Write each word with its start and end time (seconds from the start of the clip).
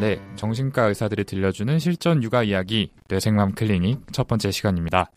네, 0.00 0.20
정신과 0.36 0.84
의사들이 0.84 1.24
들려주는 1.24 1.76
실전 1.80 2.22
육아 2.22 2.44
이야기 2.44 2.92
뇌생맘 3.08 3.54
클리닉 3.56 4.12
첫 4.12 4.28
번째 4.28 4.52
시간입니다. 4.52 5.10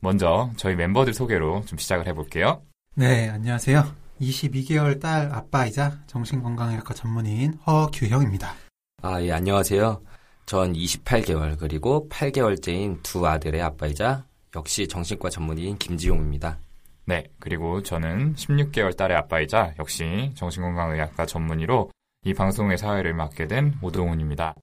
먼저 0.00 0.50
저희 0.56 0.76
멤버들 0.76 1.14
소개로 1.14 1.62
좀 1.64 1.78
시작을 1.78 2.06
해볼게요. 2.06 2.60
네, 2.94 3.30
안녕하세요. 3.30 3.82
22개월 4.20 5.00
딸 5.00 5.32
아빠이자 5.32 6.00
정신건강의학과 6.06 6.92
전문의인 6.92 7.54
허규형입니다. 7.66 8.54
아, 9.02 9.22
예, 9.22 9.32
안녕하세요. 9.32 10.02
전 10.44 10.74
28개월 10.74 11.58
그리고 11.58 12.06
8개월째인 12.10 13.02
두 13.02 13.26
아들의 13.26 13.62
아빠이자 13.62 14.26
역시 14.54 14.86
정신과 14.86 15.30
전문의인 15.30 15.78
김지용입니다. 15.78 16.58
네, 17.06 17.24
그리고 17.38 17.82
저는 17.82 18.34
16개월 18.34 18.96
딸의 18.96 19.16
아빠이자 19.16 19.74
역시 19.78 20.30
정신건강의학과 20.34 21.24
전문의로 21.24 21.90
이 22.26 22.34
방송의 22.34 22.76
사회를 22.76 23.14
맡게 23.14 23.46
된 23.46 23.74
오동훈입니다. 23.80 24.56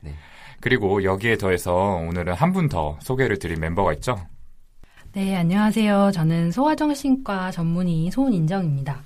네. 0.00 0.14
그리고 0.60 1.04
여기에 1.04 1.36
더해서 1.36 1.74
오늘은 2.08 2.32
한 2.32 2.54
분 2.54 2.70
더 2.70 2.96
소개를 3.02 3.38
드릴 3.38 3.58
멤버가 3.58 3.92
있죠. 3.94 4.16
네, 5.12 5.36
안녕하세요. 5.36 6.10
저는 6.14 6.52
소아정신과 6.52 7.50
전문의 7.50 8.10
소은인정입니다. 8.10 9.02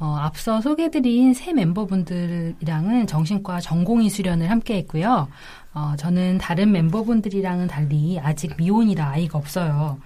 어, 0.00 0.16
앞서 0.18 0.60
소개드린 0.60 1.32
세 1.32 1.52
멤버분들이랑은 1.52 3.06
정신과 3.06 3.60
전공의 3.60 4.10
수련을 4.10 4.50
함께 4.50 4.78
했고요. 4.78 5.28
어, 5.74 5.94
저는 5.96 6.38
다른 6.38 6.72
멤버분들이랑은 6.72 7.68
달리 7.68 8.18
아직 8.18 8.56
미혼이라 8.56 9.10
아이가 9.10 9.38
없어요. 9.38 10.00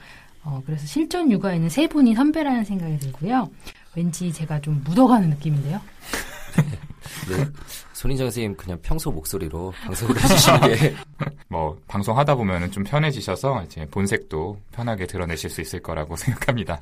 어, 0.44 0.62
그래서 0.66 0.86
실전 0.86 1.30
육아에는 1.30 1.70
세 1.70 1.86
분이 1.88 2.14
선배라는 2.14 2.64
생각이 2.64 2.98
들고요. 2.98 3.48
왠지 3.96 4.30
제가 4.34 4.60
좀 4.60 4.82
묻어가는 4.84 5.30
느낌인데요. 5.30 5.80
네. 7.28 7.44
손인정 7.92 8.26
선생님 8.26 8.56
그냥 8.56 8.78
평소 8.82 9.10
목소리로 9.10 9.72
방송을 9.84 10.16
해주시는 10.22 10.60
게. 10.60 10.94
뭐, 11.48 11.78
방송하다 11.88 12.34
보면은 12.36 12.70
좀 12.70 12.84
편해지셔서 12.84 13.64
이제 13.64 13.86
본색도 13.90 14.60
편하게 14.72 15.06
드러내실 15.06 15.50
수 15.50 15.60
있을 15.60 15.80
거라고 15.80 16.16
생각합니다. 16.16 16.80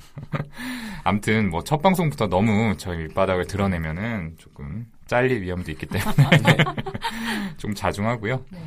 암튼 1.05 1.51
뭐 1.51 1.63
첫 1.63 1.83
방송부터 1.83 2.27
너무 2.29 2.77
저희 2.77 2.99
밑바닥을 3.05 3.47
드러내면은 3.47 4.35
조금 4.39 4.87
잘릴 5.07 5.43
위험도 5.43 5.71
있기 5.73 5.87
때문에 5.87 6.29
네. 6.45 6.57
좀 7.57 7.75
자중하고요. 7.75 8.45
네. 8.51 8.59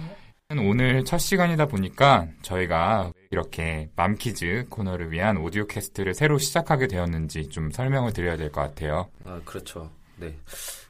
오늘 0.57 1.05
첫 1.05 1.19
시간이다 1.19 1.67
보니까 1.67 2.27
저희가 2.41 3.11
이렇게 3.29 3.87
맘키즈 3.95 4.65
코너를 4.69 5.11
위한 5.11 5.37
오디오 5.37 5.67
캐스트를 5.67 6.13
새로 6.15 6.39
시작하게 6.39 6.87
되었는지 6.87 7.49
좀 7.49 7.69
설명을 7.71 8.13
드려야 8.13 8.35
될 8.35 8.51
것 8.51 8.61
같아요. 8.61 9.07
아, 9.25 9.39
그렇죠. 9.45 9.91
네. 10.15 10.35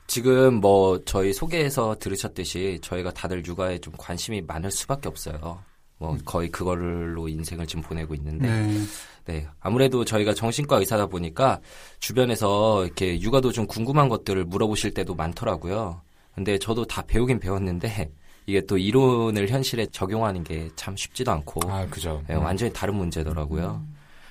지금 0.10 0.56
뭐 0.56 1.00
저희 1.06 1.32
소개에서 1.32 1.96
들으셨듯이 2.00 2.80
저희가 2.82 3.14
다들 3.14 3.46
육아에 3.46 3.78
좀 3.78 3.94
관심이 3.96 4.42
많을 4.42 4.72
수밖에 4.72 5.08
없어요. 5.08 5.64
뭐 6.00 6.14
음. 6.14 6.20
거의 6.26 6.50
그걸로 6.50 7.28
인생을 7.28 7.68
지금 7.68 7.84
보내고 7.84 8.16
있는데 8.16 8.48
네. 8.50 8.80
네. 9.26 9.48
아무래도 9.60 10.04
저희가 10.04 10.34
정신과 10.34 10.78
의사다 10.78 11.06
보니까 11.06 11.60
주변에서 12.00 12.86
이렇게 12.86 13.22
육아도 13.22 13.52
좀 13.52 13.68
궁금한 13.68 14.10
것들을 14.10 14.46
물어보실 14.46 14.96
때도 14.96 15.14
많더라고요. 15.14 16.02
근데 16.34 16.58
저도 16.58 16.86
다 16.86 17.04
배우긴 17.04 17.40
배웠는데 17.40 18.10
이게 18.48 18.62
또 18.66 18.80
이론을 18.80 19.48
현실에 19.50 19.86
적용하는 19.92 20.44
게 20.44 20.70
참 20.76 20.96
쉽지도 20.98 21.32
않고 21.32 21.70
아, 21.72 21.86
그죠. 21.86 22.24
네, 22.28 22.34
완전히 22.34 22.74
다른 22.74 22.96
문제더라고요. 22.96 23.86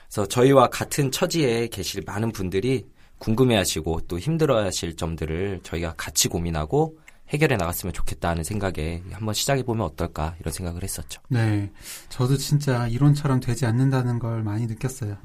그래서 0.09 0.27
저희와 0.27 0.69
같은 0.71 1.13
처지에 1.13 1.69
계실 1.69 2.03
많은 2.05 2.33
분들이 2.33 2.85
궁금해하시고 3.19 4.03
또 4.09 4.19
힘들어하실 4.19 4.97
점들을 4.97 5.61
저희가 5.63 5.95
같이 5.97 6.29
고민하고 6.29 6.99
해결해 7.29 7.57
나갔으면 7.57 7.93
좋겠다는 7.93 8.43
생각에 8.43 9.03
한번 9.13 9.35
시작해 9.35 9.63
보면 9.63 9.85
어떨까 9.85 10.35
이런 10.41 10.53
생각을 10.53 10.83
했었죠. 10.83 11.21
네, 11.29 11.71
저도 12.09 12.37
진짜 12.39 12.87
이론처럼 12.89 13.41
되지 13.41 13.67
않는다는 13.67 14.19
걸 14.19 14.43
많이 14.43 14.67
느꼈어요. 14.67 15.17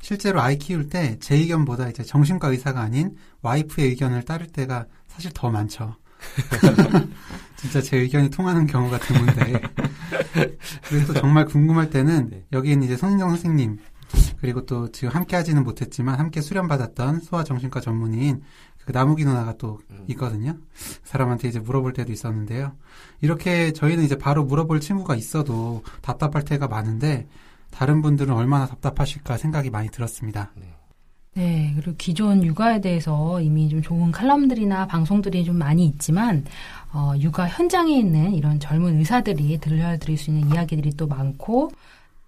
실제로 0.00 0.40
아이 0.40 0.58
키울 0.58 0.88
때 0.88 1.16
제 1.18 1.34
의견보다 1.36 1.88
이제 1.88 2.02
정신과 2.04 2.48
의사가 2.48 2.80
아닌 2.80 3.16
와이프의 3.42 3.88
의견을 3.88 4.22
따를 4.24 4.46
때가 4.46 4.86
사실 5.08 5.30
더 5.34 5.50
많죠. 5.50 5.96
진짜 7.56 7.80
제 7.80 7.96
의견이 7.98 8.30
통하는 8.30 8.66
경우가 8.66 8.98
드문데 8.98 9.60
그래서 10.88 11.12
정말 11.14 11.44
궁금할 11.46 11.90
때는 11.90 12.30
네. 12.30 12.44
여기는 12.52 12.82
이제 12.84 12.96
손인정 12.96 13.30
선생님 13.30 13.78
그리고 14.40 14.64
또 14.66 14.90
지금 14.92 15.10
함께 15.10 15.36
하지는 15.36 15.64
못했지만 15.64 16.18
함께 16.18 16.40
수련받았던 16.40 17.20
소아정신과 17.20 17.80
전문의인 17.80 18.42
그 18.84 18.92
나무기 18.92 19.24
누나가 19.24 19.54
또 19.58 19.80
음. 19.90 20.04
있거든요. 20.08 20.56
사람한테 21.02 21.48
이제 21.48 21.58
물어볼 21.58 21.92
때도 21.92 22.12
있었는데요. 22.12 22.72
이렇게 23.20 23.72
저희는 23.72 24.04
이제 24.04 24.16
바로 24.16 24.44
물어볼 24.44 24.80
친구가 24.80 25.16
있어도 25.16 25.82
답답할 26.02 26.44
때가 26.44 26.68
많은데 26.68 27.26
다른 27.70 28.00
분들은 28.00 28.32
얼마나 28.32 28.66
답답하실까 28.66 29.36
생각이 29.38 29.70
많이 29.70 29.90
들었습니다. 29.90 30.52
네. 30.54 30.72
네, 31.34 31.74
그리고 31.76 31.94
기존 31.98 32.42
육아에 32.42 32.80
대해서 32.80 33.42
이미 33.42 33.68
좀 33.68 33.82
좋은 33.82 34.10
칼럼들이나 34.10 34.86
방송들이 34.86 35.44
좀 35.44 35.58
많이 35.58 35.84
있지만, 35.84 36.46
어, 36.94 37.12
육아 37.18 37.46
현장에 37.46 37.94
있는 37.98 38.32
이런 38.32 38.58
젊은 38.58 38.96
의사들이 38.96 39.58
들려드릴 39.58 40.16
수 40.16 40.30
있는 40.30 40.50
이야기들이 40.50 40.96
또 40.96 41.06
많고, 41.06 41.70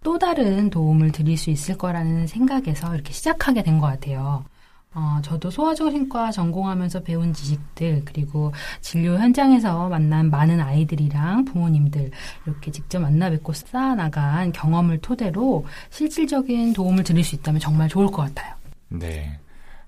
또 0.02 0.18
다른 0.18 0.70
도움을 0.70 1.12
드릴 1.12 1.36
수 1.36 1.50
있을 1.50 1.76
거라는 1.76 2.26
생각에서 2.26 2.94
이렇게 2.94 3.12
시작하게 3.12 3.62
된 3.62 3.78
것 3.80 3.86
같아요. 3.86 4.44
어, 4.94 5.18
저도 5.22 5.50
소아정신과 5.50 6.30
전공하면서 6.32 7.02
배운 7.02 7.32
지식들, 7.32 8.02
그리고 8.06 8.52
진료 8.80 9.18
현장에서 9.18 9.88
만난 9.88 10.30
많은 10.30 10.60
아이들이랑 10.60 11.44
부모님들, 11.44 12.10
이렇게 12.46 12.70
직접 12.72 12.98
만나 13.00 13.28
뵙고 13.30 13.52
쌓아나간 13.52 14.50
경험을 14.52 14.98
토대로 14.98 15.66
실질적인 15.90 16.72
도움을 16.72 17.04
드릴 17.04 17.22
수 17.22 17.34
있다면 17.36 17.60
정말 17.60 17.88
좋을 17.88 18.06
것 18.06 18.16
같아요. 18.22 18.54
네. 18.88 19.38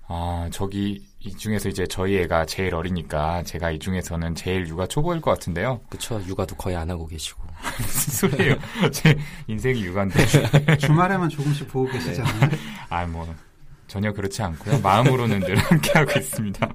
아, 0.07 0.47
저기, 0.51 1.03
이 1.23 1.29
중에서 1.35 1.69
이제 1.69 1.85
저희 1.85 2.17
애가 2.17 2.47
제일 2.47 2.73
어리니까 2.73 3.43
제가 3.43 3.69
이 3.69 3.77
중에서는 3.77 4.33
제일 4.33 4.67
육아 4.67 4.87
초보일 4.87 5.21
것 5.21 5.29
같은데요. 5.31 5.81
그쵸. 5.87 6.19
육아도 6.25 6.55
거의 6.55 6.75
안 6.75 6.89
하고 6.89 7.05
계시고. 7.05 7.43
무슨 7.77 8.29
소리예요? 8.29 8.55
제 8.91 9.15
인생이 9.47 9.83
육아인데. 9.83 10.77
주말에만 10.77 11.29
조금씩 11.29 11.67
보고 11.67 11.91
계시잖아요. 11.91 12.49
네. 12.49 12.57
아, 12.89 13.05
뭐 13.05 13.31
전혀 13.87 14.11
그렇지 14.11 14.41
않고요. 14.41 14.79
마음으로는 14.81 15.41
늘 15.41 15.57
함께하고 15.57 16.19
있습니다. 16.19 16.69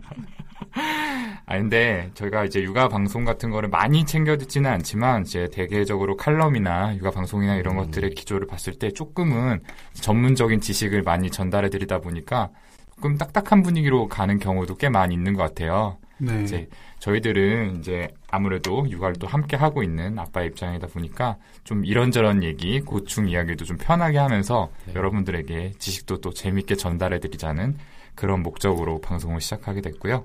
아 1.49 1.59
근데 1.59 2.11
저희가 2.15 2.45
이제 2.45 2.61
육아 2.62 2.89
방송 2.89 3.25
같은 3.25 3.51
거를 3.51 3.69
많이 3.69 4.05
챙겨 4.05 4.37
듣지는 4.37 4.71
않지만 4.71 5.23
이제 5.23 5.49
대개적으로 5.53 6.17
칼럼이나 6.17 6.95
육아 6.97 7.11
방송이나 7.11 7.56
이런 7.56 7.79
음. 7.79 7.85
것들의 7.85 8.11
기조를 8.11 8.47
봤을 8.47 8.75
때 8.75 8.91
조금은 8.91 9.62
전문적인 9.95 10.61
지식을 10.61 11.03
많이 11.03 11.31
전달해 11.31 11.71
드리다 11.71 12.01
보니까 12.01 12.51
조금 12.97 13.19
딱딱한 13.19 13.62
분위기로 13.62 14.09
가는 14.09 14.39
경우도 14.39 14.77
꽤 14.77 14.89
많이 14.89 15.15
있는 15.15 15.34
것 15.34 15.43
같아요. 15.43 15.99
네. 16.19 16.43
이제 16.43 16.69
저희들은 16.99 17.79
이제 17.79 18.09
아무래도 18.31 18.89
육아를 18.89 19.17
또 19.19 19.27
함께 19.27 19.55
하고 19.55 19.83
있는 19.83 20.19
아빠 20.19 20.43
입장이다 20.43 20.87
보니까 20.87 21.37
좀 21.62 21.85
이런저런 21.85 22.43
얘기, 22.43 22.81
고충 22.81 23.29
이야기도 23.29 23.67
좀 23.67 23.77
편하게 23.77 24.19
하면서 24.19 24.71
네. 24.87 24.95
여러분들에게 24.95 25.75
지식도 25.79 26.23
또 26.23 26.33
재밌게 26.33 26.77
전달해 26.77 27.21
드리자는 27.21 27.77
그런 28.15 28.43
목적으로 28.43 29.01
방송을 29.03 29.43
시작하게 29.43 29.83
됐고요. 29.83 30.25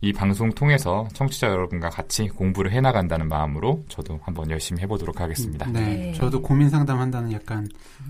이 0.00 0.12
방송 0.12 0.50
통해서 0.50 1.08
청취자 1.14 1.48
여러분과 1.48 1.88
같이 1.88 2.28
공부를 2.28 2.72
해나간다는 2.72 3.28
마음으로 3.28 3.84
저도 3.88 4.20
한번 4.22 4.50
열심히 4.50 4.82
해보도록 4.82 5.20
하겠습니다. 5.20 5.66
네, 5.70 5.80
네. 5.80 6.12
저도 6.12 6.42
고민 6.42 6.68
상담한다는 6.68 7.32
약간 7.32 7.66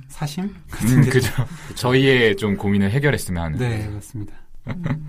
사심? 0.09 0.45
음, 0.45 1.09
그죠. 1.09 1.31
저희의 1.77 2.37
좀 2.37 2.57
고민을 2.57 2.91
해결했으면 2.91 3.43
하는. 3.45 3.59
네, 3.59 3.89
맞습니다. 3.89 4.35
음. 4.69 5.07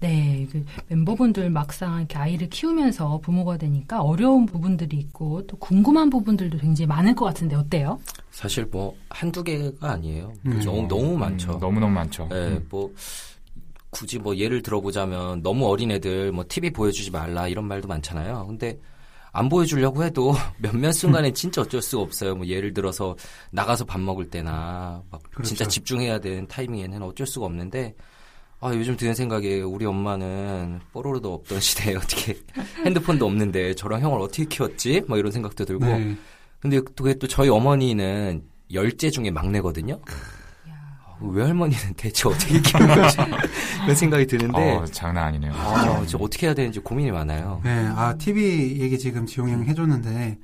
네, 0.00 0.48
그 0.50 0.64
멤버분들 0.88 1.48
막상 1.50 1.98
이렇게 1.98 2.18
아이를 2.18 2.48
키우면서 2.48 3.20
부모가 3.22 3.56
되니까 3.56 4.02
어려운 4.02 4.46
부분들이 4.46 4.96
있고 4.96 5.46
또 5.46 5.56
궁금한 5.58 6.10
부분들도 6.10 6.58
굉장히 6.58 6.88
많을 6.88 7.14
것 7.14 7.24
같은데 7.26 7.54
어때요? 7.54 8.00
사실 8.32 8.66
뭐 8.66 8.96
한두 9.10 9.44
개가 9.44 9.92
아니에요. 9.92 10.32
음. 10.46 10.60
너무 10.64 10.88
너무 10.88 11.16
많죠. 11.16 11.52
음, 11.54 11.60
너무너무 11.60 11.92
많죠. 11.94 12.26
네, 12.30 12.36
음. 12.48 12.66
뭐 12.68 12.92
굳이 13.92 14.18
뭐 14.18 14.34
예를 14.36 14.62
들어보자면 14.62 15.42
너무 15.42 15.68
어린 15.68 15.90
애들 15.90 16.32
뭐 16.32 16.44
TV 16.48 16.70
보여주지 16.70 17.10
말라 17.10 17.46
이런 17.46 17.66
말도 17.66 17.86
많잖아요. 17.86 18.46
근데 18.48 18.80
안 19.32 19.48
보여주려고 19.48 20.02
해도 20.02 20.34
몇몇 20.58 20.92
순간에 20.92 21.28
음. 21.28 21.34
진짜 21.34 21.60
어쩔 21.60 21.82
수가 21.82 22.02
없어요. 22.02 22.34
뭐 22.34 22.46
예를 22.46 22.72
들어서 22.72 23.14
나가서 23.50 23.84
밥 23.84 24.00
먹을 24.00 24.28
때나 24.30 25.02
막 25.10 25.22
그렇죠. 25.30 25.48
진짜 25.48 25.66
집중해야 25.66 26.18
되는 26.20 26.48
타이밍에는 26.48 27.02
어쩔 27.02 27.26
수가 27.26 27.46
없는데 27.46 27.94
아 28.60 28.72
요즘 28.74 28.96
드는 28.96 29.14
생각에 29.14 29.60
우리 29.60 29.84
엄마는 29.84 30.80
뽀로로도 30.92 31.34
없던 31.34 31.60
시대에 31.60 31.94
어떻게 31.94 32.38
핸드폰도 32.86 33.26
없는데 33.26 33.74
저랑 33.74 34.00
형을 34.00 34.20
어떻게 34.20 34.46
키웠지? 34.46 35.02
막 35.06 35.18
이런 35.18 35.30
생각도 35.30 35.66
들고 35.66 35.84
네. 35.84 36.16
근데 36.60 36.80
그게 36.80 37.12
또 37.14 37.26
저희 37.26 37.50
어머니는 37.50 38.42
열째 38.72 39.10
중에 39.10 39.30
막내거든요. 39.30 40.00
외할머니는 41.30 41.94
대체 41.96 42.28
어떻게 42.28 42.60
키운 42.60 42.88
거지? 42.88 43.16
그런 43.82 43.96
생각이 43.96 44.26
드는데 44.26 44.76
어, 44.76 44.84
장난 44.86 45.24
아니네요. 45.24 45.52
아, 45.54 46.04
저 46.06 46.18
어떻게 46.18 46.46
해야 46.46 46.54
되는지 46.54 46.80
고민이 46.80 47.10
많아요. 47.10 47.60
네, 47.64 47.86
아, 47.94 48.14
TV 48.16 48.80
얘기 48.80 48.98
지금 48.98 49.26
지용이 49.26 49.52
형이 49.52 49.66
해줬는데, 49.66 50.38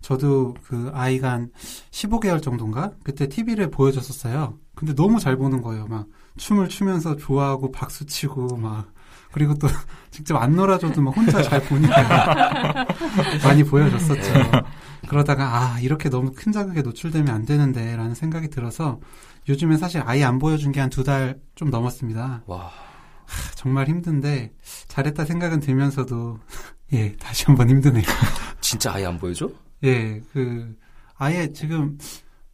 저도 0.00 0.54
그 0.64 0.90
아이가 0.94 1.32
한 1.32 1.50
15개월 1.90 2.42
정도인가? 2.42 2.92
그때 3.04 3.28
TV를 3.28 3.70
보여줬었어요. 3.70 4.54
근데 4.74 4.94
너무 4.94 5.20
잘 5.20 5.36
보는 5.36 5.60
거예요. 5.62 5.86
막 5.88 6.06
춤을 6.38 6.68
추면서 6.68 7.16
좋아하고 7.16 7.70
박수 7.70 8.06
치고 8.06 8.56
막, 8.56 8.92
그리고 9.30 9.54
또 9.54 9.68
직접 10.10 10.36
안 10.36 10.56
놀아줘도 10.56 11.02
막 11.02 11.14
혼자 11.16 11.42
잘 11.42 11.62
보니까 11.64 12.86
많이 13.44 13.62
보여줬었죠. 13.62 14.32
그러다가, 15.14 15.56
아, 15.74 15.80
이렇게 15.80 16.08
너무 16.08 16.30
큰 16.32 16.52
자극에 16.52 16.82
노출되면 16.82 17.34
안 17.34 17.44
되는데, 17.44 17.96
라는 17.96 18.14
생각이 18.14 18.48
들어서, 18.48 19.00
요즘에 19.48 19.76
사실 19.76 20.00
아예 20.06 20.22
안 20.22 20.38
보여준 20.38 20.70
게 20.70 20.78
한 20.78 20.88
두 20.88 21.02
달 21.02 21.36
좀 21.56 21.68
넘었습니다. 21.70 22.44
와, 22.46 22.70
정말 23.56 23.88
힘든데, 23.88 24.52
잘했다 24.86 25.24
생각은 25.24 25.58
들면서도, 25.58 26.38
예, 26.94 27.16
다시 27.16 27.44
한번 27.46 27.68
힘드네요. 27.70 28.04
진짜 28.62 28.92
아예 28.94 29.06
안 29.06 29.18
보여줘? 29.18 29.50
예, 29.82 30.22
그, 30.32 30.76
아예 31.16 31.52
지금, 31.52 31.98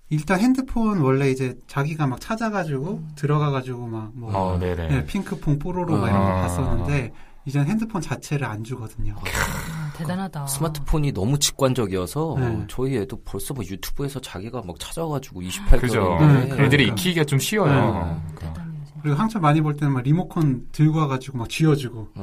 일단 0.09 0.41
핸드폰 0.41 1.01
원래 1.01 1.31
이제 1.31 1.59
자기가 1.67 2.07
막 2.07 2.19
찾아가지고, 2.23 3.05
들어가가지고 3.17 3.87
막, 3.87 4.13
뭐, 4.15 4.31
어. 4.35 4.59
예, 4.63 5.05
핑크퐁 5.05 5.59
뽀로로 5.59 5.99
막 5.99 6.09
이런 6.09 6.21
거 6.23 6.29
아. 6.29 6.41
봤었는데, 6.41 7.13
이제는 7.47 7.69
핸드폰 7.69 8.03
자체를 8.03 8.47
안 8.47 8.63
주거든요. 8.65 9.15
아, 9.19 9.93
대단하다. 9.97 10.47
스마트폰이 10.49 11.13
너무 11.13 11.39
직관적이어서 11.39 12.37
네. 12.39 12.65
저희 12.69 12.97
애도 12.99 13.23
벌써 13.25 13.55
뭐 13.55 13.65
유튜브에서 13.65 14.21
자기가 14.21 14.63
막 14.67 14.79
찾아가지고 14.81 15.43
28개월 15.43 15.81
그죠. 15.81 16.17
네, 16.21 16.27
애들이 16.43 16.57
그러니까. 16.57 16.93
익히기가 16.93 17.25
좀 17.25 17.39
쉬워요. 17.39 17.73
네. 17.73 18.35
그러니까. 18.35 18.67
그리고 19.01 19.17
한참 19.17 19.43
많이 19.43 19.61
볼 19.61 19.77
때는 19.77 19.95
막 19.95 20.03
리모컨 20.03 20.67
들고 20.73 20.99
와가지고 20.99 21.39
막 21.39 21.49
쥐어주고. 21.49 22.09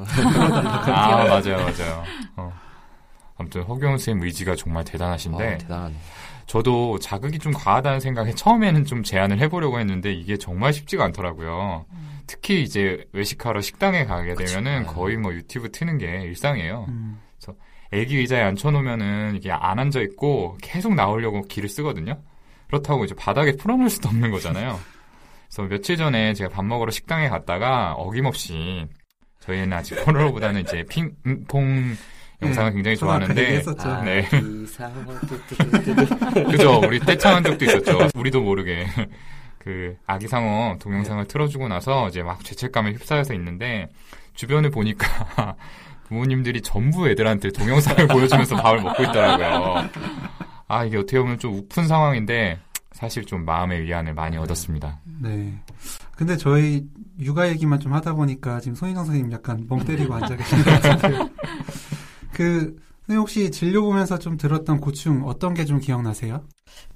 아, 0.88 1.24
맞아요, 1.26 1.56
맞아요. 1.58 2.04
어. 2.36 2.54
아무튼 3.38 3.64
허경 3.64 3.98
쌤 3.98 4.22
의지가 4.22 4.58
정말 4.58 4.84
대단하신데 4.84 5.54
아, 5.54 5.58
대단하네. 5.58 5.96
저도 6.46 7.00
자극이 7.00 7.40
좀 7.40 7.54
과하다는 7.54 8.02
생각에 8.02 8.36
처음에는 8.36 8.84
좀 8.84 9.04
제안을 9.04 9.40
해보려고 9.40 9.80
했는데 9.80 10.12
이게 10.12 10.38
정말 10.38 10.74
쉽지가 10.74 11.06
않더라고요. 11.06 11.86
특히 12.28 12.64
이제 12.64 13.06
외식하러 13.12 13.62
식당에 13.62 14.06
가게 14.06 14.34
그치. 14.34 14.54
되면은 14.54 14.84
네. 14.84 14.94
거의 14.94 15.18
뭐 15.18 15.34
유튜브 15.34 15.72
트는 15.72 15.98
게 15.98 16.22
일상이에요. 16.22 16.86
음, 16.90 17.20
애기 17.92 18.18
의자에 18.18 18.42
앉혀놓으면은 18.42 19.36
이게 19.36 19.52
안 19.52 19.78
앉아 19.78 20.02
있고 20.02 20.58
계속 20.62 20.96
나오려고 20.96 21.44
기를 21.44 21.70
쓰거든요. 21.70 22.20
그렇다고 22.68 23.06
이제 23.06 23.14
바닥에 23.14 23.56
풀어놓을 23.56 23.90
수도 23.90 24.10
없는 24.10 24.32
거잖아요. 24.32 24.80
그래서 25.48 25.70
며칠 25.70 25.98
전에 25.98 26.34
제가 26.34 26.50
밥 26.50 26.66
먹으러 26.66 26.90
식당에 26.90 27.30
갔다가 27.30 27.94
어김없이 27.94 28.88
저희는 29.42 29.74
아직 29.74 30.04
폴로보다는 30.04 30.62
이제 30.62 30.84
핑퐁 30.90 31.96
영상을 32.42 32.74
굉장히 32.74 32.98
저도 32.98 33.12
아까 33.12 33.28
좋아하는데. 33.28 33.64
아, 33.80 34.02
네. 34.04 34.28
그 34.30 34.66
상황 34.68 35.06
뚜뚜뚜뚜뚜. 35.28 36.44
그죠. 36.46 36.80
우리 36.80 37.00
떼창한 37.00 37.44
적도 37.44 37.66
있었죠. 37.66 38.10
우리도 38.16 38.42
모르게. 38.42 38.88
그, 39.64 39.96
아기상어 40.06 40.78
동영상을 40.80 41.26
틀어주고 41.26 41.70
나서 41.70 42.10
이제 42.10 42.22
막 42.22 42.44
죄책감에 42.44 42.92
휩싸여서 42.92 43.34
있는데, 43.36 43.88
주변을 44.36 44.72
보니까 44.72 45.08
부모님들이 46.10 46.62
전부 46.62 47.08
애들한테 47.08 47.52
동영상을 47.52 48.08
보여주면서 48.10 48.58
밥을 48.58 48.82
먹고 48.82 49.04
있더라고요. 49.04 49.90
아, 50.68 50.84
이게 50.84 50.98
어떻게 50.98 51.20
보면 51.20 51.40
좀 51.40 51.54
우픈 51.56 51.88
상황인데, 51.88 52.60
사실 52.92 53.26
좀 53.26 53.46
마음의 53.46 53.84
위안을 53.84 54.14
많이 54.14 54.38
얻었습니다. 54.38 55.00
네. 55.22 55.54
근데 56.16 56.38
저희 56.38 56.86
육아 57.20 57.48
얘기만 57.50 57.80
좀 57.80 57.94
하다 57.94 58.14
보니까 58.14 58.60
지금 58.60 58.76
손희정 58.76 59.06
선생님 59.06 59.32
약간 59.32 59.66
멍 59.68 59.84
때리고 59.84 60.14
앉아 60.14 60.36
계시는 60.36 60.64
것 60.64 60.82
같은데. 60.82 61.32
그, 62.34 62.76
선생님 63.08 63.22
혹시 63.22 63.50
진료 63.52 63.82
보면서 63.84 64.18
좀 64.20 64.36
들었던 64.38 64.80
고충 64.82 65.24
어떤 65.26 65.54
게 65.54 65.64
좀 65.66 65.80
기억나세요? 65.80 66.46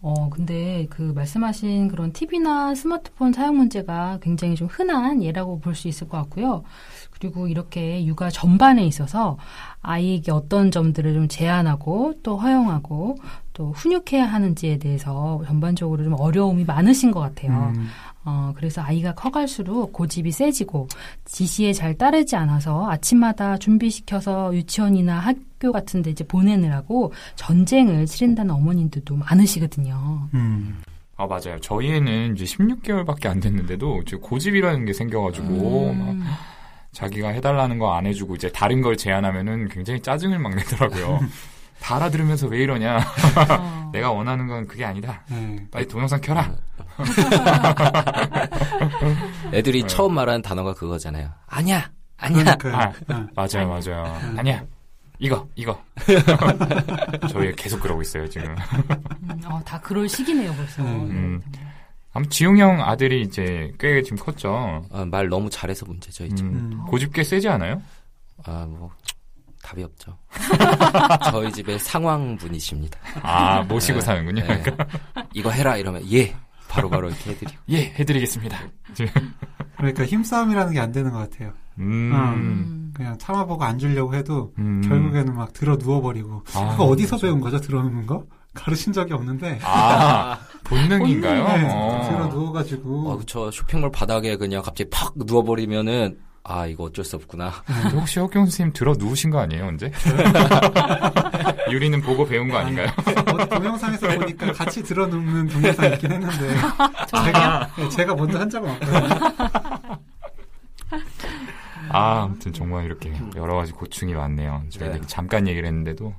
어, 0.01 0.29
근데 0.29 0.87
그 0.89 1.01
말씀하신 1.01 1.87
그런 1.87 2.13
TV나 2.13 2.75
스마트폰 2.75 3.33
사용 3.33 3.57
문제가 3.57 4.19
굉장히 4.21 4.55
좀 4.55 4.67
흔한 4.67 5.23
예라고 5.23 5.59
볼 5.59 5.75
수 5.75 5.87
있을 5.87 6.07
것 6.07 6.17
같고요. 6.17 6.63
그리고 7.19 7.47
이렇게 7.47 8.05
육아 8.05 8.29
전반에 8.29 8.85
있어서 8.85 9.37
아이에게 9.81 10.31
어떤 10.31 10.71
점들을 10.71 11.13
좀 11.13 11.27
제한하고 11.27 12.15
또 12.23 12.37
허용하고 12.37 13.17
또 13.53 13.71
훈육해야 13.71 14.25
하는지에 14.25 14.77
대해서 14.77 15.41
전반적으로 15.45 16.03
좀 16.03 16.13
어려움이 16.13 16.63
많으신 16.65 17.11
것 17.11 17.19
같아요. 17.19 17.73
음, 17.75 17.87
어, 18.23 18.53
그래서 18.55 18.81
아이가 18.81 19.15
커갈수록 19.15 19.93
고집이 19.93 20.31
세지고 20.31 20.87
지시에 21.25 21.73
잘 21.73 21.97
따르지 21.97 22.35
않아서 22.35 22.89
아침마다 22.89 23.57
준비시켜서 23.57 24.53
유치원이나 24.53 25.17
학교 25.17 25.71
같은 25.71 26.01
데 26.01 26.11
이제 26.11 26.23
보내느라고 26.25 27.13
전쟁을 27.35 28.05
치른다는 28.05 28.53
어머님들도 28.53 29.15
많으시거든요. 29.15 30.27
음, 30.33 30.81
아, 31.15 31.25
맞아요. 31.25 31.59
저희 31.61 31.93
애는 31.93 32.35
이제 32.35 32.45
16개월밖에 32.45 33.25
안 33.25 33.39
됐는데도 33.39 34.01
이제 34.03 34.17
고집이라는 34.17 34.85
게 34.85 34.93
생겨가지고, 34.93 35.93
막 35.93 36.09
음, 36.09 36.23
자기가 36.97 37.29
해달라는 37.29 37.77
거 37.77 37.93
안 37.93 38.07
해주고 38.07 38.35
이제 38.35 38.51
다른 38.51 38.81
걸 38.81 38.97
제안하면은 38.97 39.69
굉장히 39.69 40.01
짜증을 40.01 40.39
막 40.39 40.55
내더라고요. 40.55 41.19
다 41.79 41.97
알아들으면서 41.97 42.47
왜 42.47 42.63
이러냐. 42.63 42.97
어, 42.97 43.89
내가 43.93 44.11
원하는 44.11 44.47
건 44.47 44.65
그게 44.67 44.83
아니다. 44.83 45.21
네. 45.29 45.63
빨리 45.69 45.87
동영상 45.87 46.19
켜라. 46.21 46.51
애들이 49.53 49.81
네. 49.83 49.87
처음 49.87 50.15
말하는 50.15 50.41
단어가 50.41 50.73
그거잖아요. 50.73 51.29
아니야, 51.45 51.91
아니야. 52.17 52.55
그러니까요. 52.55 52.75
아. 52.75 52.93
아, 53.13 53.27
맞아요, 53.35 53.67
맞아요. 53.69 54.19
음. 54.23 54.39
아니야. 54.39 54.63
이거, 55.19 55.47
이거. 55.55 55.79
저희 57.29 57.55
계속 57.55 57.79
그러고 57.79 58.01
있어요, 58.01 58.27
지금. 58.27 58.55
음, 59.29 59.39
어, 59.45 59.61
다 59.65 59.79
그럴 59.79 60.09
시기네요, 60.09 60.51
벌써. 60.53 60.81
음. 60.83 61.41
아무튼 62.17 62.31
지용 62.31 62.57
형 62.57 62.81
아들이 62.81 63.21
이제 63.21 63.71
꽤 63.79 64.01
지금 64.01 64.17
컸죠. 64.17 64.83
아, 64.91 65.05
말 65.05 65.29
너무 65.29 65.51
잘해서 65.51 65.85
문제죠, 65.85 66.25
이제. 66.25 66.43
음, 66.43 66.71
음. 66.73 66.85
고집 66.87 67.13
꽤 67.13 67.23
세지 67.23 67.47
않아요? 67.47 67.79
아, 68.43 68.65
뭐, 68.67 68.89
답이 69.61 69.83
없죠. 69.83 70.17
저희 71.29 71.51
집의 71.51 71.77
상황 71.77 72.35
분이십니다. 72.37 72.99
아, 73.21 73.61
모시고 73.61 73.99
네, 73.99 74.05
사는군요. 74.05 74.43
네. 74.47 74.63
이거 75.35 75.51
해라, 75.51 75.77
이러면, 75.77 76.01
예. 76.11 76.35
바로 76.67 76.89
바로 76.89 77.07
이렇게 77.07 77.29
해드리고. 77.31 77.55
예, 77.69 77.93
해드리겠습니다. 77.99 78.57
그러니까 79.77 80.03
힘싸움이라는 80.05 80.73
게 80.73 80.79
안 80.79 80.91
되는 80.91 81.11
것 81.11 81.19
같아요. 81.19 81.53
음, 81.77 82.11
음. 82.13 82.93
그냥 82.95 83.15
참아보고 83.19 83.63
안 83.63 83.77
주려고 83.77 84.15
해도 84.15 84.53
음. 84.57 84.81
결국에는 84.89 85.35
막 85.35 85.53
들어 85.53 85.75
누워버리고. 85.75 86.43
아, 86.55 86.69
그거 86.71 86.85
어디서 86.85 87.17
맞아. 87.17 87.27
배운 87.27 87.39
거죠? 87.41 87.61
들어 87.61 87.83
누는 87.83 88.07
거? 88.07 88.25
가르친 88.57 88.91
적이 88.93 89.13
없는데. 89.13 89.59
아, 89.63 90.39
본능인가요? 90.63 91.47
네, 91.47 91.69
어. 91.71 92.07
들어 92.09 92.25
누워가지고. 92.27 93.11
어, 93.11 93.19
저 93.25 93.51
쇼핑몰 93.51 93.91
바닥에 93.91 94.35
그냥 94.35 94.61
갑자기 94.61 94.89
팍 94.89 95.13
누워버리면은, 95.15 96.17
아, 96.43 96.65
이거 96.65 96.85
어쩔 96.85 97.03
수 97.05 97.15
없구나. 97.17 97.51
근데 97.65 97.97
혹시 97.97 98.19
혁경 98.19 98.45
선생님 98.45 98.73
들어 98.73 98.93
누우신 98.97 99.29
거 99.31 99.39
아니에요, 99.39 99.67
언제? 99.67 99.91
유리는 101.69 102.01
보고 102.01 102.25
배운 102.25 102.47
거 102.47 102.57
아닌가요? 102.57 102.87
어디 103.33 103.49
동영상에서 103.49 104.07
보니까 104.07 104.53
같이 104.53 104.81
들어 104.81 105.05
눕는 105.07 105.47
동영상 105.47 105.91
있긴 105.93 106.11
했는데. 106.13 106.55
제가, 107.13 107.69
네, 107.77 107.89
제가 107.89 108.15
먼저 108.15 108.39
한 108.39 108.49
적은 108.49 108.69
없거든요. 108.71 109.19
아, 111.89 112.23
아무튼 112.23 112.53
정말 112.53 112.85
이렇게 112.85 113.13
여러 113.35 113.55
가지 113.55 113.71
고충이 113.71 114.13
많네요. 114.13 114.63
저희가 114.69 114.95
네. 114.97 115.01
잠깐 115.07 115.47
얘기를 115.47 115.67
했는데도. 115.67 116.13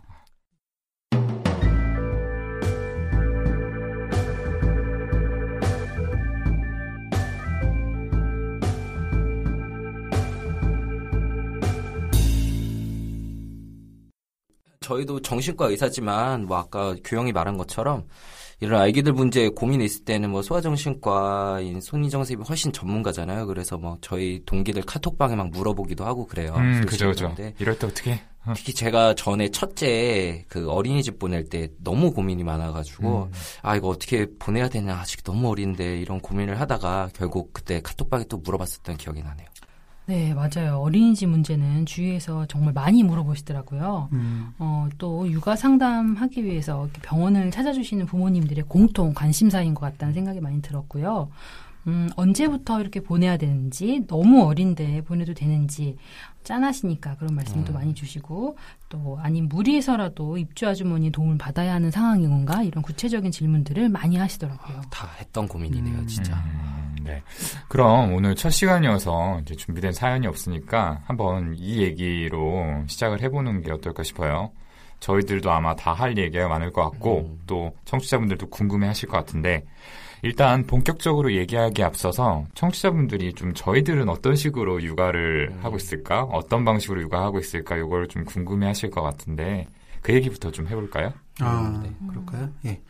저희도 14.88 15.20
정신과 15.20 15.66
의사지만, 15.68 16.46
뭐, 16.46 16.56
아까 16.56 16.94
교영이 17.04 17.32
말한 17.32 17.58
것처럼, 17.58 18.04
이런 18.60 18.80
아기들 18.80 19.12
문제에 19.12 19.50
고민이 19.50 19.84
있을 19.84 20.04
때는 20.04 20.30
뭐 20.30 20.42
소아정신과인 20.42 21.80
손희정 21.80 22.22
선생님이 22.22 22.44
훨씬 22.48 22.72
전문가잖아요. 22.72 23.46
그래서 23.46 23.78
뭐 23.78 23.98
저희 24.00 24.42
동기들 24.44 24.82
카톡방에 24.82 25.36
막 25.36 25.50
물어보기도 25.50 26.04
하고 26.04 26.26
그래요. 26.26 26.54
음, 26.56 26.84
그죠, 26.84 27.06
그죠. 27.08 27.32
이럴 27.60 27.78
때 27.78 27.86
어떻게? 27.86 28.14
해? 28.14 28.22
어. 28.46 28.54
특히 28.56 28.74
제가 28.74 29.14
전에 29.14 29.50
첫째 29.50 30.44
그 30.48 30.68
어린이집 30.70 31.20
보낼 31.20 31.44
때 31.44 31.68
너무 31.84 32.12
고민이 32.12 32.42
많아가지고 32.42 33.24
음. 33.24 33.32
아 33.62 33.76
이거 33.76 33.88
어떻게 33.88 34.26
보내야 34.40 34.68
되나 34.68 35.00
아직 35.00 35.22
너무 35.22 35.50
어린데 35.50 35.98
이런 35.98 36.20
고민을 36.20 36.58
하다가 36.60 37.10
결국 37.14 37.52
그때 37.52 37.80
카톡방에 37.80 38.24
또 38.28 38.38
물어봤었던 38.38 38.96
기억이 38.96 39.22
나네요. 39.22 39.46
네, 40.08 40.32
맞아요. 40.32 40.78
어린이집 40.78 41.28
문제는 41.28 41.84
주위에서 41.84 42.46
정말 42.46 42.72
많이 42.72 43.02
물어보시더라고요. 43.02 44.08
음, 44.12 44.54
어, 44.58 44.88
또 44.96 45.30
육아 45.30 45.54
상담하기 45.54 46.44
위해서 46.44 46.88
병원을 47.02 47.50
찾아주시는 47.50 48.06
부모님들의 48.06 48.64
공통 48.68 49.12
관심사인 49.12 49.74
것 49.74 49.80
같다는 49.82 50.14
생각이 50.14 50.40
많이 50.40 50.62
들었고요. 50.62 51.28
음, 51.88 52.08
언제부터 52.16 52.80
이렇게 52.80 53.00
보내야 53.00 53.36
되는지, 53.36 54.04
너무 54.06 54.44
어린데 54.44 55.02
보내도 55.02 55.34
되는지, 55.34 55.96
짠하시니까 56.44 57.16
그런 57.16 57.34
말씀도 57.34 57.72
음. 57.72 57.74
많이 57.74 57.94
주시고, 57.94 58.56
또, 58.88 59.18
아니, 59.20 59.42
무리해서라도 59.42 60.38
입주 60.38 60.66
아주머니 60.66 61.10
도움을 61.10 61.36
받아야 61.38 61.74
하는 61.74 61.90
상황인 61.90 62.30
건가? 62.30 62.62
이런 62.62 62.82
구체적인 62.82 63.30
질문들을 63.30 63.88
많이 63.90 64.16
하시더라고요. 64.16 64.80
다 64.90 65.08
했던 65.18 65.46
고민이네요, 65.46 65.98
음. 65.98 66.06
진짜. 66.06 66.34
음, 66.36 66.96
네. 67.02 67.22
그럼 67.68 68.14
오늘 68.14 68.34
첫 68.34 68.50
시간이어서 68.50 69.40
이제 69.42 69.54
준비된 69.54 69.92
사연이 69.92 70.26
없으니까 70.26 71.02
한번 71.04 71.54
이 71.56 71.82
얘기로 71.82 72.84
시작을 72.86 73.20
해보는 73.22 73.62
게 73.62 73.70
어떨까 73.72 74.02
싶어요. 74.02 74.50
저희들도 75.00 75.50
아마 75.52 75.76
다 75.76 75.92
할 75.92 76.16
얘기가 76.18 76.48
많을 76.48 76.72
것 76.72 76.82
같고 76.90 77.20
음. 77.20 77.40
또 77.46 77.72
청취자분들도 77.84 78.48
궁금해 78.50 78.86
하실 78.88 79.08
것 79.08 79.16
같은데 79.16 79.64
일단 80.22 80.66
본격적으로 80.66 81.32
얘기하기에 81.32 81.84
앞서서 81.84 82.46
청취자분들이 82.54 83.34
좀 83.34 83.54
저희들은 83.54 84.08
어떤 84.08 84.34
식으로 84.34 84.82
육아를 84.82 85.50
음. 85.52 85.64
하고 85.64 85.76
있을까? 85.76 86.22
어떤 86.24 86.64
방식으로 86.64 87.02
육아하고 87.02 87.38
있을까? 87.38 87.76
이걸 87.76 88.08
좀 88.08 88.24
궁금해 88.24 88.66
하실 88.66 88.90
것 88.90 89.02
같은데 89.02 89.66
그 90.02 90.12
얘기부터 90.14 90.50
좀 90.50 90.66
해볼까요? 90.68 91.12
아, 91.40 91.68
음, 91.68 91.82
네. 91.82 92.06
그럴까요? 92.08 92.50
예. 92.66 92.82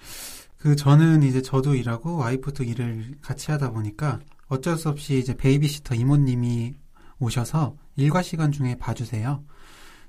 그 0.59 0.75
저는 0.75 1.23
이제 1.23 1.41
저도 1.43 1.75
일하고 1.75 2.17
와이프도 2.17 2.65
일을 2.65 3.15
같이 3.23 3.51
하다 3.51 3.71
보니까 3.71 4.19
어쩔 4.49 4.77
수 4.77 4.89
없이 4.89 5.19
이제 5.19 5.37
베이비시터 5.37 5.95
이모님이 5.95 6.75
오셔서 7.21 7.77
일과 7.97 8.23
시간 8.23 8.51
중에 8.51 8.77
봐주세요. 8.77 9.43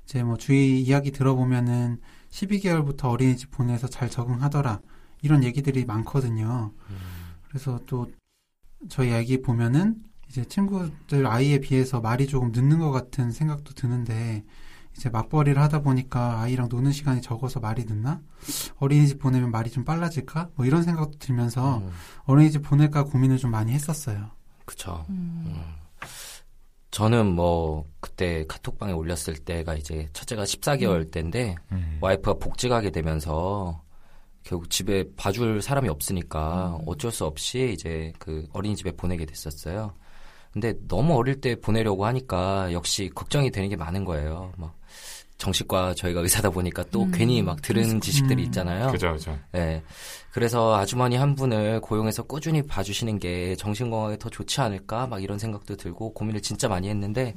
이제 0.04 0.22
뭐 0.22 0.36
주위 0.36 0.80
이야기 0.80 1.12
들어보면은 1.12 1.98
12개월부터 2.30 3.04
어린이집 3.10 3.50
보내서 3.50 3.88
잘 3.88 4.08
적응하더라 4.08 4.80
이런 5.22 5.44
얘기들이 5.44 5.84
많거든요. 5.84 6.72
음. 6.90 6.96
그래서 7.48 7.80
또 7.86 8.10
저희 8.88 9.12
아기 9.12 9.42
보면은 9.42 9.96
이제 10.28 10.44
친구들 10.44 11.26
아이에 11.26 11.58
비해서 11.58 12.00
말이 12.00 12.26
조금 12.26 12.52
늦는 12.52 12.78
것 12.78 12.90
같은 12.92 13.32
생각도 13.32 13.74
드는데 13.74 14.44
이제 14.96 15.08
맞벌이를 15.08 15.60
하다 15.60 15.80
보니까 15.80 16.40
아이랑 16.40 16.68
노는 16.68 16.92
시간이 16.92 17.20
적어서 17.20 17.60
말이 17.60 17.84
늦나? 17.84 18.20
어린이집 18.78 19.18
보내면 19.18 19.50
말이 19.50 19.70
좀 19.70 19.84
빨라질까? 19.84 20.50
뭐 20.54 20.66
이런 20.66 20.82
생각도 20.82 21.18
들면서 21.18 21.78
음, 21.78 21.90
어린이집 22.24 22.62
보낼까 22.62 23.04
고민을 23.04 23.38
좀 23.38 23.50
많이 23.50 23.72
했었어요. 23.72 24.30
그쵸. 24.64 25.04
음. 25.08 25.44
음. 25.46 25.62
저는 26.90 27.26
뭐, 27.26 27.84
그때 28.00 28.44
카톡방에 28.48 28.92
올렸을 28.92 29.36
때가 29.44 29.74
이제 29.74 30.08
첫째가 30.12 30.42
14개월 30.42 31.10
때인데, 31.10 31.54
음. 31.70 31.98
와이프가 32.00 32.34
복직하게 32.34 32.90
되면서 32.90 33.82
결국 34.42 34.70
집에 34.70 35.04
봐줄 35.16 35.62
사람이 35.62 35.88
없으니까 35.88 36.78
어쩔 36.86 37.10
수 37.10 37.24
없이 37.24 37.72
이제 37.74 38.12
그 38.18 38.46
어린이집에 38.52 38.92
보내게 38.92 39.26
됐었어요. 39.26 39.94
근데 40.52 40.74
너무 40.88 41.16
어릴 41.16 41.40
때 41.40 41.54
보내려고 41.54 42.06
하니까 42.06 42.72
역시 42.72 43.10
걱정이 43.14 43.50
되는 43.50 43.68
게 43.68 43.76
많은 43.76 44.04
거예요. 44.04 44.52
막 44.56 44.76
정신과 45.38 45.94
저희가 45.94 46.20
의사다 46.20 46.50
보니까 46.50 46.84
또 46.90 47.04
음, 47.04 47.12
괜히 47.12 47.42
막 47.42 47.62
들은 47.62 48.00
지식들이 48.00 48.42
음. 48.42 48.46
있잖아요. 48.46 48.92
그죠, 48.92 49.12
그죠. 49.12 49.38
네. 49.52 49.82
그래서 50.32 50.76
아주머니 50.76 51.16
한 51.16 51.34
분을 51.34 51.80
고용해서 51.80 52.24
꾸준히 52.24 52.62
봐주시는 52.62 53.18
게 53.18 53.56
정신건강에 53.56 54.18
더 54.18 54.28
좋지 54.28 54.60
않을까 54.60 55.06
막 55.06 55.22
이런 55.22 55.38
생각도 55.38 55.76
들고 55.76 56.12
고민을 56.12 56.42
진짜 56.42 56.68
많이 56.68 56.88
했는데 56.88 57.34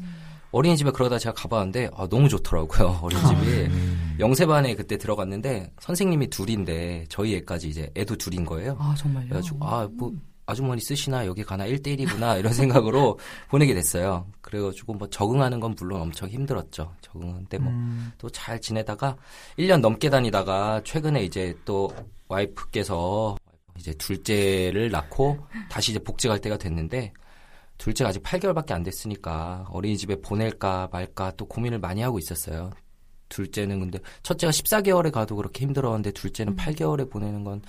어린이집에 0.54 0.92
그러다 0.92 1.18
제가 1.18 1.34
가봤는데 1.34 1.90
아, 1.96 2.08
너무 2.08 2.30
좋더라고요 2.30 3.00
어린이집이 3.04 3.48
음. 3.74 4.16
영세반에 4.20 4.76
그때 4.76 4.98
들어갔는데 4.98 5.72
선생님이 5.80 6.30
둘인데 6.30 7.06
저희 7.10 7.36
애까지 7.36 7.68
이제 7.68 7.92
애도 7.98 8.16
둘인 8.16 8.46
거예요. 8.46 8.78
아, 8.80 8.94
정말요? 8.96 9.30
그래가지고 9.30 9.66
아뭐 9.66 10.14
아주머니 10.46 10.82
쓰시나 10.82 11.26
여기 11.26 11.44
가나 11.44 11.66
1대1이구나 11.66 12.38
이런 12.38 12.54
생각으로 12.54 13.18
보내게 13.50 13.74
됐어요. 13.74 14.28
그래가지고 14.42 14.94
뭐 14.94 15.10
적응하는 15.10 15.60
건 15.60 15.76
물론 15.78 16.02
엄청 16.02 16.30
힘들었죠. 16.30 16.94
적응하는데 17.02 17.58
뭐 17.58 17.72
음, 17.72 18.12
또잘 18.20 18.62
지내다가 18.62 19.18
1년 19.58 19.80
넘게 19.80 20.12
다니다가 20.12 20.82
최근에 20.84 21.24
이제 21.24 21.58
또 21.66 21.92
와이프께서 22.28 23.38
이제 23.80 23.92
둘째를 23.94 24.92
낳고 24.92 25.40
다시 25.70 25.92
이제 25.92 26.00
복직할 26.00 26.40
때가 26.40 26.58
됐는데 26.58 27.12
둘째가 27.84 28.10
아직 28.12 28.24
8개월밖에 28.24 28.72
안 28.72 28.82
됐으니까 28.84 29.66
어린이집에 29.70 30.22
보낼까 30.22 30.88
말까 30.92 31.34
또 31.36 31.46
고민을 31.46 31.80
많이 31.80 32.02
하고 32.02 32.18
있었어요. 32.18 32.72
둘째는 33.28 33.80
근데 33.80 34.00
첫째가 34.22 34.52
14개월에 34.52 35.12
가도 35.12 35.36
그렇게 35.36 35.66
힘들었는데 35.66 36.12
둘째는 36.12 36.56
8개월에 36.56 37.10
보내는 37.10 37.44
건 37.44 37.62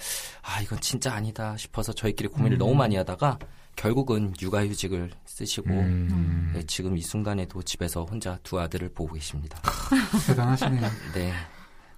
아 0.43 0.61
이건 0.61 0.79
진짜 0.81 1.13
아니다 1.15 1.57
싶어서 1.57 1.93
저희끼리 1.93 2.29
고민을 2.29 2.57
음. 2.57 2.59
너무 2.59 2.75
많이 2.75 2.95
하다가 2.97 3.39
결국은 3.75 4.33
육아휴직을 4.41 5.11
쓰시고 5.27 5.71
음. 5.71 6.53
네, 6.55 6.63
지금 6.67 6.97
이 6.97 7.01
순간에도 7.01 7.61
집에서 7.63 8.05
혼자 8.05 8.39
두 8.45 8.61
아들을 8.61 8.91
보고 8.91 9.15
계십니다. 9.15 9.61
대단하시네요. 10.29 10.89
네. 11.15 11.33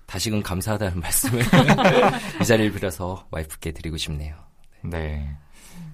다시금 0.07 0.43
감사하다는 0.43 1.01
말씀을 1.03 1.43
이 2.41 2.45
자리를 2.47 2.73
빌어서 2.73 3.27
와이프께 3.31 3.73
드리고 3.73 3.99
싶네요. 3.99 4.37
네. 4.85 5.37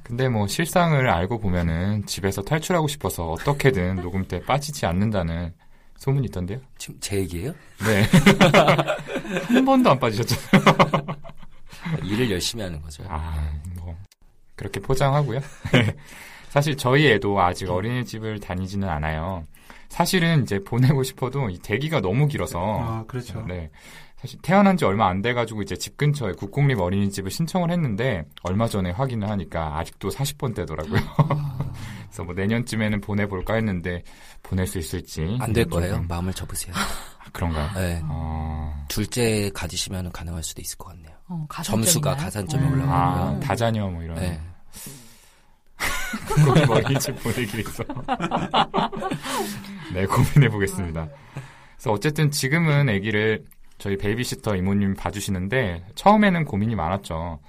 근데 0.03 0.29
뭐 0.29 0.47
실상을 0.47 1.09
알고 1.09 1.39
보면은 1.39 2.05
집에서 2.07 2.43
탈출하고 2.43 2.89
싶어서 2.89 3.31
어떻게든 3.31 3.97
녹음 3.97 4.27
때 4.27 4.41
빠지지 4.41 4.85
않는다는 4.87 5.55
소문이 5.97 6.27
있던데요. 6.27 6.59
지금 6.79 6.97
제 7.01 7.17
얘기예요? 7.19 7.53
네. 7.79 8.03
한 9.55 9.65
번도 9.65 9.91
안 9.91 9.99
빠지셨잖아요. 9.99 10.67
일을 12.05 12.31
열심히 12.31 12.65
하는 12.65 12.81
거죠. 12.83 13.05
아, 13.09 13.53
뭐 13.77 13.97
그렇게 14.57 14.81
포장하고요. 14.81 15.41
사실 16.51 16.77
저희 16.77 17.07
애도 17.07 17.41
아직 17.41 17.71
어린이집을 17.71 18.41
다니지는 18.41 18.89
않아요. 18.89 19.47
사실은 19.89 20.43
이제 20.43 20.59
보내고 20.59 21.03
싶어도 21.03 21.49
이 21.51 21.59
대기가 21.59 22.01
너무 22.01 22.27
길어서 22.27 22.59
아, 22.61 23.05
그렇죠. 23.07 23.45
네. 23.47 23.71
사실 24.23 24.39
태어난 24.41 24.77
지 24.77 24.85
얼마 24.85 25.09
안 25.09 25.21
돼가지고 25.21 25.63
이제 25.63 25.75
집 25.77 25.97
근처에 25.97 26.33
국공립 26.35 26.79
어린이집을 26.81 27.29
신청을 27.31 27.73
했는데 27.73 28.25
얼마 28.45 28.69
전에 28.69 28.93
확인을 28.93 29.29
하니까 29.29 29.79
아직도 29.81 30.11
40번대더라고요. 30.11 30.95
그래서 32.07 32.23
뭐 32.25 32.33
내년쯤에는 32.33 33.01
보내볼까 33.01 33.55
했는데 33.55 34.05
보낼 34.45 34.69
수 34.69 34.79
있을지 34.79 35.37
안 35.41 35.53
될 35.53 35.65
거예요. 35.69 35.95
조금- 35.95 36.07
마음을 36.07 36.33
접으세요. 36.33 36.73
아, 36.77 37.25
그런가요? 37.33 37.69
네. 37.75 38.01
어, 38.05 38.85
둘째 38.89 39.51
가지시면 39.53 40.13
가능할 40.13 40.45
수도 40.45 40.63
있을 40.63 40.79
것 40.79 40.91
같네요. 40.91 41.17
어? 41.27 41.45
점수가 41.65 42.15
가산점이 42.17 42.65
어. 42.65 42.71
올라가고요. 42.71 42.95
아 42.95 43.41
다자녀 43.41 43.89
뭐 43.89 44.05
이런 44.05 44.17
네. 44.21 44.41
국공립 46.29 46.71
어린이집 46.71 47.21
보내기 47.25 47.59
위해서 47.59 47.83
네 49.95 50.07
고민해 50.07 50.49
보겠습니다. 50.49 51.09
그래서 51.77 51.93
어쨌든 51.93 52.31
지금은 52.31 52.89
아기를 52.89 53.45
저희 53.83 53.97
베이비시터 53.97 54.55
이모님 54.55 54.95
봐주시는데 54.95 55.87
처음에는 55.97 56.45
고민이 56.45 56.77
많았죠. 56.77 57.41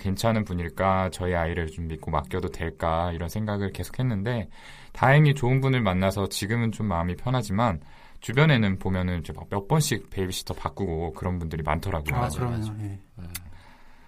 괜찮은 0.00 0.44
분일까 0.44 1.10
저희 1.12 1.36
아이를 1.36 1.68
좀 1.68 1.86
믿고 1.86 2.10
맡겨도 2.10 2.48
될까 2.48 3.12
이런 3.12 3.28
생각을 3.28 3.70
계속 3.70 4.00
했는데 4.00 4.48
다행히 4.92 5.36
좋은 5.36 5.60
분을 5.60 5.80
만나서 5.80 6.30
지금은 6.30 6.72
좀 6.72 6.86
마음이 6.86 7.14
편하지만 7.14 7.80
주변에는 8.18 8.80
보면은 8.80 9.20
이제 9.20 9.32
막 9.32 9.46
몇 9.46 9.68
번씩 9.68 10.10
베이비시터 10.10 10.54
바꾸고 10.54 11.12
그런 11.12 11.38
분들이 11.38 11.62
많더라고요. 11.62 12.16
아. 12.16 12.28
맞아요. 12.28 12.60
예. 12.80 12.98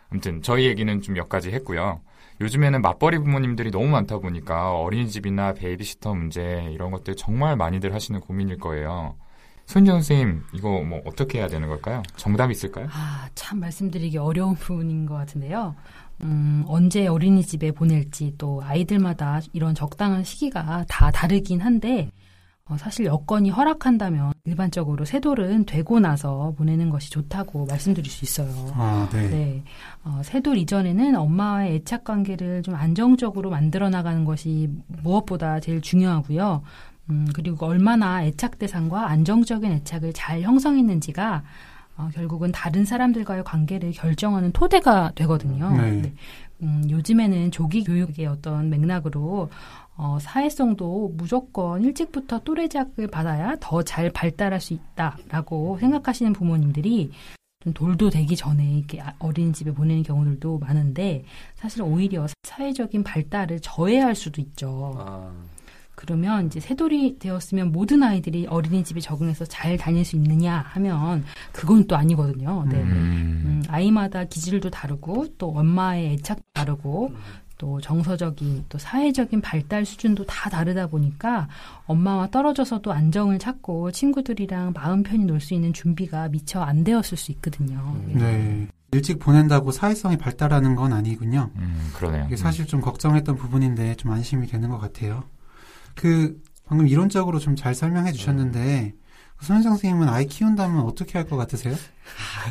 아무튼 0.08 0.42
저희 0.42 0.66
얘기는 0.66 1.00
좀 1.00 1.16
여기까지 1.16 1.52
했고요. 1.52 2.00
요즘에는 2.40 2.82
맞벌이 2.82 3.18
부모님들이 3.18 3.70
너무 3.70 3.86
많다 3.86 4.18
보니까 4.18 4.76
어린이집이나 4.76 5.54
베이비시터 5.54 6.16
문제 6.16 6.68
이런 6.72 6.90
것들 6.90 7.14
정말 7.14 7.54
많이들 7.54 7.94
하시는 7.94 8.18
고민일 8.18 8.58
거예요. 8.58 9.14
손정 9.70 10.02
선생님 10.02 10.42
이거 10.52 10.82
뭐 10.82 11.00
어떻게 11.04 11.38
해야 11.38 11.46
되는 11.46 11.68
걸까요? 11.68 12.02
정답 12.16 12.50
있을까요? 12.50 12.88
아, 12.90 13.28
참 13.36 13.60
말씀드리기 13.60 14.18
어려운 14.18 14.56
부분인 14.56 15.06
것 15.06 15.14
같은데요. 15.14 15.76
음, 16.22 16.64
언제 16.66 17.06
어린이집에 17.06 17.70
보낼지 17.70 18.34
또 18.36 18.60
아이들마다 18.64 19.40
이런 19.52 19.76
적당한 19.76 20.24
시기가 20.24 20.86
다 20.88 21.12
다르긴 21.12 21.60
한데 21.60 22.10
어, 22.64 22.76
사실 22.78 23.06
여건이 23.06 23.50
허락한다면 23.50 24.32
일반적으로 24.44 25.04
세돌은 25.04 25.66
되고 25.66 26.00
나서 26.00 26.52
보내는 26.58 26.90
것이 26.90 27.08
좋다고 27.10 27.66
말씀드릴 27.66 28.10
수 28.10 28.24
있어요. 28.24 28.72
아, 28.74 29.08
네. 29.12 29.28
네. 29.28 29.64
어, 30.02 30.20
세돌 30.24 30.58
이전에는 30.58 31.14
엄마와의 31.14 31.76
애착 31.76 32.02
관계를 32.02 32.62
좀 32.62 32.74
안정적으로 32.74 33.50
만들어 33.50 33.88
나가는 33.88 34.24
것이 34.24 34.68
무엇보다 34.86 35.60
제일 35.60 35.80
중요하고요. 35.80 36.62
음, 37.08 37.26
그리고 37.34 37.66
얼마나 37.66 38.24
애착 38.24 38.58
대상과 38.58 39.08
안정적인 39.08 39.70
애착을 39.72 40.12
잘 40.12 40.42
형성했는지가 40.42 41.42
어, 41.96 42.08
결국은 42.14 42.52
다른 42.52 42.84
사람들과의 42.84 43.44
관계를 43.44 43.92
결정하는 43.92 44.52
토대가 44.52 45.12
되거든요. 45.14 45.70
네. 45.76 46.12
음, 46.62 46.84
요즘에는 46.88 47.50
조기 47.50 47.84
교육의 47.84 48.26
어떤 48.26 48.70
맥락으로 48.70 49.50
어, 49.96 50.18
사회성도 50.20 51.12
무조건 51.16 51.82
일찍부터 51.82 52.40
또래작을 52.40 53.06
받아야 53.08 53.56
더 53.60 53.82
잘 53.82 54.10
발달할 54.10 54.60
수 54.60 54.72
있다라고 54.72 55.78
생각하시는 55.78 56.32
부모님들이 56.32 57.10
좀 57.62 57.74
돌도 57.74 58.08
되기 58.08 58.34
전에 58.36 58.64
이렇게 58.78 59.02
아- 59.02 59.12
어린이집에 59.18 59.72
보내는 59.72 60.02
경우들도 60.02 60.58
많은데 60.60 61.24
사실 61.56 61.82
오히려 61.82 62.26
사회적인 62.44 63.04
발달을 63.04 63.60
저해할 63.60 64.14
수도 64.14 64.40
있죠. 64.40 64.94
아, 64.98 65.30
그러면 66.00 66.46
이제 66.46 66.60
새돌이 66.60 67.18
되었으면 67.18 67.72
모든 67.72 68.02
아이들이 68.02 68.46
어린이집에 68.46 69.00
적응해서 69.00 69.44
잘 69.44 69.76
다닐 69.76 70.02
수 70.02 70.16
있느냐 70.16 70.64
하면 70.68 71.24
그건 71.52 71.86
또 71.86 71.94
아니거든요. 71.94 72.64
네. 72.70 72.80
음. 72.80 73.42
음, 73.44 73.62
아이마다 73.68 74.24
기질도 74.24 74.70
다르고 74.70 75.26
또 75.36 75.50
엄마의 75.50 76.14
애착도 76.14 76.42
다르고 76.54 77.12
또 77.58 77.78
정서적인 77.82 78.64
또 78.70 78.78
사회적인 78.78 79.42
발달 79.42 79.84
수준도 79.84 80.24
다 80.24 80.48
다르다 80.48 80.86
보니까 80.86 81.48
엄마와 81.84 82.28
떨어져서도 82.30 82.90
안정을 82.92 83.38
찾고 83.38 83.90
친구들이랑 83.92 84.72
마음 84.74 85.02
편히 85.02 85.26
놀 85.26 85.38
수 85.38 85.52
있는 85.52 85.74
준비가 85.74 86.28
미처 86.30 86.62
안 86.62 86.82
되었을 86.82 87.18
수 87.18 87.30
있거든요. 87.32 87.76
음. 88.06 88.12
네. 88.16 88.68
일찍 88.92 89.18
보낸다고 89.18 89.70
사회성이 89.70 90.16
발달하는 90.16 90.74
건 90.76 90.94
아니군요. 90.94 91.50
음, 91.56 91.90
그러네요. 91.94 92.24
이게 92.26 92.36
사실 92.36 92.66
좀 92.66 92.80
걱정했던 92.80 93.36
부분인데 93.36 93.96
좀 93.96 94.10
안심이 94.12 94.46
되는 94.46 94.70
것 94.70 94.78
같아요. 94.78 95.24
그 96.00 96.40
방금 96.64 96.88
이론적으로 96.88 97.38
좀 97.38 97.54
잘 97.56 97.74
설명해 97.74 98.12
주셨는데 98.12 98.94
손현정 99.42 99.72
선생님은 99.72 100.08
아이 100.08 100.24
키운다면 100.26 100.80
어떻게 100.84 101.18
할 101.18 101.26
것 101.28 101.36
같으세요? 101.36 101.74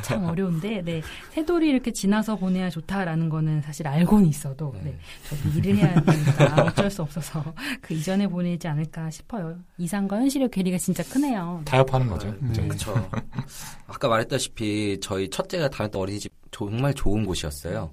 참 0.03 0.23
어려운데, 0.25 0.81
네. 0.83 1.01
새돌이 1.33 1.67
이렇게 1.69 1.91
지나서 1.91 2.35
보내야 2.35 2.69
좋다라는 2.69 3.29
거는 3.29 3.61
사실 3.61 3.87
알고는 3.87 4.25
있어도, 4.27 4.73
네. 4.83 4.97
저도 5.27 5.57
일을 5.57 5.77
해야 5.77 5.93
되니까 6.01 6.63
어쩔 6.63 6.89
수 6.89 7.01
없어서 7.01 7.43
그 7.81 7.93
이전에 7.93 8.27
보내지 8.27 8.67
않을까 8.67 9.09
싶어요. 9.11 9.57
이상과 9.77 10.17
현실의 10.17 10.49
괴리가 10.49 10.77
진짜 10.77 11.03
크네요. 11.03 11.61
타협하는 11.65 12.07
거죠. 12.07 12.31
네. 12.39 12.47
그죠? 12.47 12.67
그쵸. 12.67 13.09
아까 13.87 14.07
말했다시피 14.07 14.99
저희 15.01 15.29
첫째가 15.29 15.69
다녔던 15.69 16.01
어린이집 16.01 16.31
정말 16.51 16.93
좋은 16.93 17.25
곳이었어요. 17.25 17.91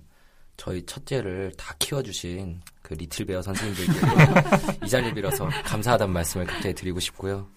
저희 0.57 0.85
첫째를 0.87 1.53
다 1.59 1.75
키워주신 1.79 2.61
그 2.87 2.95
리틀 2.95 3.27
베어 3.27 3.43
선생님들께 3.43 3.93
이 4.87 4.89
자리를 4.89 5.15
빌어서 5.15 5.49
감사하다는 5.65 6.15
말씀을 6.15 6.47
갑자기 6.47 6.73
드리고 6.73 7.01
싶고요. 7.01 7.49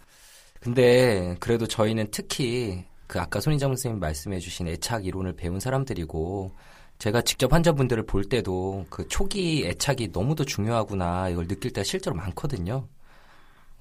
근데 0.59 1.35
그래도 1.39 1.67
저희는 1.67 2.07
특히 2.09 2.83
그 3.05 3.19
아까 3.19 3.39
손희정 3.39 3.69
선생님 3.69 3.99
말씀해 3.99 4.39
주신 4.39 4.67
애착 4.67 5.05
이론을 5.05 5.33
배운 5.35 5.59
사람들이고 5.59 6.55
제가 6.97 7.21
직접 7.21 7.53
환자분들을 7.53 8.07
볼 8.07 8.23
때도 8.23 8.87
그 8.89 9.07
초기 9.07 9.67
애착이 9.67 10.09
너무도 10.11 10.45
중요하구나 10.45 11.29
이걸 11.29 11.47
느낄 11.47 11.73
때가 11.73 11.83
실제로 11.83 12.15
많거든요. 12.15 12.87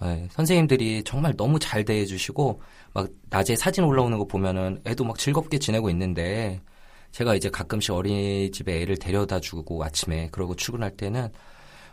네, 0.02 0.28
선생님들이 0.32 1.02
정말 1.04 1.34
너무 1.34 1.58
잘 1.58 1.82
대해주시고 1.82 2.60
막 2.92 3.08
낮에 3.30 3.56
사진 3.56 3.84
올라오는 3.84 4.18
거 4.18 4.26
보면은 4.26 4.82
애도 4.86 5.02
막 5.02 5.18
즐겁게 5.18 5.58
지내고 5.58 5.88
있는데 5.88 6.60
제가 7.12 7.34
이제 7.34 7.50
가끔씩 7.50 7.92
어린이집에 7.94 8.82
애를 8.82 8.96
데려다 8.98 9.40
주고 9.40 9.82
아침에 9.84 10.28
그러고 10.32 10.54
출근할 10.54 10.92
때는 10.96 11.28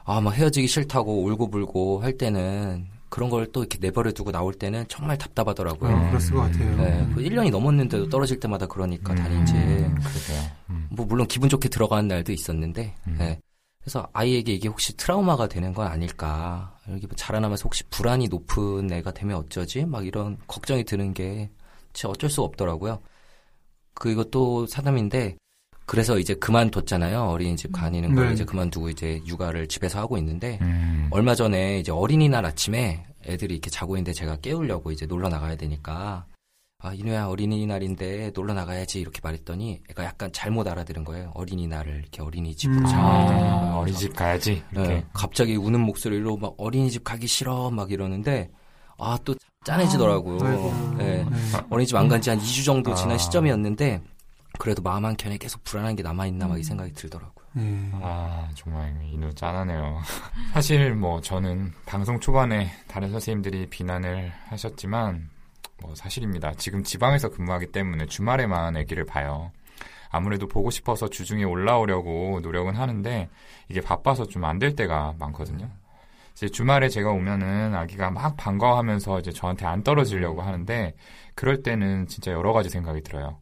아 0.05 0.21
막 0.21 0.35
헤어지기 0.35 0.67
싫다고 0.67 1.23
울고불고 1.25 2.01
할 2.03 2.17
때는 2.17 2.85
그런 3.09 3.29
걸 3.29 3.47
또 3.51 3.61
이렇게 3.61 3.77
내버려 3.79 4.11
두고 4.11 4.31
나올 4.31 4.53
때는 4.53 4.85
정말 4.89 5.17
답답하더라고요. 5.17 5.91
어, 5.95 6.09
그랬을 6.09 6.33
것 6.35 6.41
같아요. 6.41 6.75
네, 6.77 7.07
그 7.15 7.21
1년이 7.21 7.49
넘었는데도 7.51 8.09
떨어질 8.09 8.39
때마다 8.39 8.65
그러니까 8.67 9.15
다니지. 9.15 9.53
음, 9.53 9.95
그러게요. 9.95 10.51
음. 10.71 10.87
뭐 10.91 11.05
물론 11.05 11.25
기분 11.27 11.47
좋게 11.49 11.69
들어가는 11.69 12.07
날도 12.07 12.31
있었는데 12.33 12.93
음. 13.07 13.15
네. 13.17 13.39
그래서 13.79 14.07
아이에게 14.13 14.53
이게 14.53 14.67
혹시 14.67 14.95
트라우마가 14.97 15.47
되는 15.47 15.71
건 15.73 15.87
아닐까 15.87 16.75
여기 16.89 17.05
뭐 17.07 17.15
자라나면서 17.15 17.63
혹시 17.65 17.83
불안이 17.85 18.27
높은 18.27 18.91
애가 18.91 19.11
되면 19.11 19.37
어쩌지 19.37 19.85
막 19.85 20.05
이런 20.05 20.37
걱정이 20.47 20.83
드는 20.83 21.13
게 21.13 21.49
진짜 21.93 22.09
어쩔 22.09 22.29
수가 22.29 22.43
없더라고요 22.47 22.99
그리고 23.95 24.23
또 24.25 24.65
사담인데 24.67 25.37
그래서 25.85 26.17
이제 26.17 26.33
그만뒀잖아요 26.35 27.21
어린이집 27.23 27.71
다니는 27.71 28.15
걸 28.15 28.27
네. 28.27 28.33
이제 28.33 28.43
그만두고 28.43 28.89
이제 28.89 29.21
육아를 29.25 29.67
집에서 29.67 29.99
하고 29.99 30.17
있는데 30.17 30.59
음. 30.61 31.07
얼마 31.11 31.35
전에 31.35 31.79
이제 31.79 31.91
어린이날 31.91 32.45
아침에 32.45 33.05
애들이 33.25 33.55
이렇게 33.55 33.69
자고 33.69 33.95
있는데 33.95 34.13
제가 34.13 34.37
깨우려고 34.37 34.91
이제 34.91 35.05
놀러 35.05 35.29
나가야 35.29 35.55
되니까 35.55 36.25
아 36.79 36.93
이누야 36.93 37.27
어린이날인데 37.27 38.31
놀러 38.35 38.53
나가야지 38.53 38.99
이렇게 38.99 39.19
말했더니 39.23 39.81
애가 39.89 40.03
약간 40.03 40.31
잘못 40.33 40.67
알아들은 40.67 41.03
거예요 41.03 41.31
어린이날을 41.33 41.99
이렇게 41.99 42.21
어린이집으로 42.21 42.79
음. 42.79 42.85
아, 42.87 43.71
거. 43.73 43.79
어린이집 43.79 44.15
가야지. 44.15 44.63
이렇게. 44.71 44.87
네, 44.87 45.05
갑자기 45.13 45.55
우는 45.55 45.79
목소리로 45.79 46.37
막 46.37 46.53
어린이집 46.57 47.03
가기 47.03 47.27
싫어 47.27 47.69
막 47.69 47.91
이러는데 47.91 48.49
아또 48.97 49.35
짠해지더라고요. 49.65 50.37
아이고. 50.45 50.95
네. 50.97 51.23
네. 51.23 51.25
어린이집 51.69 51.95
안 51.97 52.07
간 52.07 52.21
지 52.21 52.29
한 52.29 52.39
2주 52.39 52.65
정도 52.65 52.93
지난 52.95 53.15
아. 53.15 53.17
시점이었는데 53.17 54.01
그래도 54.59 54.81
마음 54.81 55.03
한 55.05 55.17
켠에 55.17 55.37
계속 55.37 55.63
불안한 55.65 55.95
게 55.97 56.03
남아있나 56.03 56.47
막 56.47 56.57
이 56.57 56.63
생각이 56.63 56.93
들더라고요. 56.93 57.45
네. 57.53 57.89
아, 58.01 58.47
정말 58.55 58.93
인우 59.11 59.33
짠하네요. 59.33 59.99
사실 60.53 60.93
뭐 60.93 61.19
저는 61.21 61.73
방송 61.85 62.19
초반에 62.19 62.71
다른 62.87 63.11
선생님들이 63.11 63.67
비난을 63.69 64.31
하셨지만 64.47 65.29
뭐 65.81 65.93
사실입니다. 65.95 66.53
지금 66.57 66.83
지방에서 66.83 67.29
근무하기 67.29 67.67
때문에 67.73 68.05
주말에만 68.05 68.77
아기를 68.77 69.05
봐요. 69.05 69.51
아무래도 70.09 70.47
보고 70.47 70.69
싶어서 70.69 71.09
주중에 71.09 71.43
올라오려고 71.43 72.39
노력은 72.41 72.75
하는데 72.75 73.29
이게 73.67 73.81
바빠서 73.81 74.25
좀 74.25 74.45
안 74.45 74.59
될 74.59 74.75
때가 74.75 75.15
많거든요. 75.19 75.69
이제 76.35 76.49
주말에 76.49 76.89
제가 76.89 77.11
오면은 77.11 77.73
아기가 77.73 78.11
막 78.11 78.35
반가워하면서 78.35 79.19
이제 79.19 79.31
저한테 79.31 79.65
안 79.65 79.83
떨어지려고 79.83 80.41
하는데 80.41 80.93
그럴 81.33 81.63
때는 81.63 82.07
진짜 82.07 82.31
여러 82.31 82.51
가지 82.51 82.69
생각이 82.69 83.01
들어요. 83.01 83.39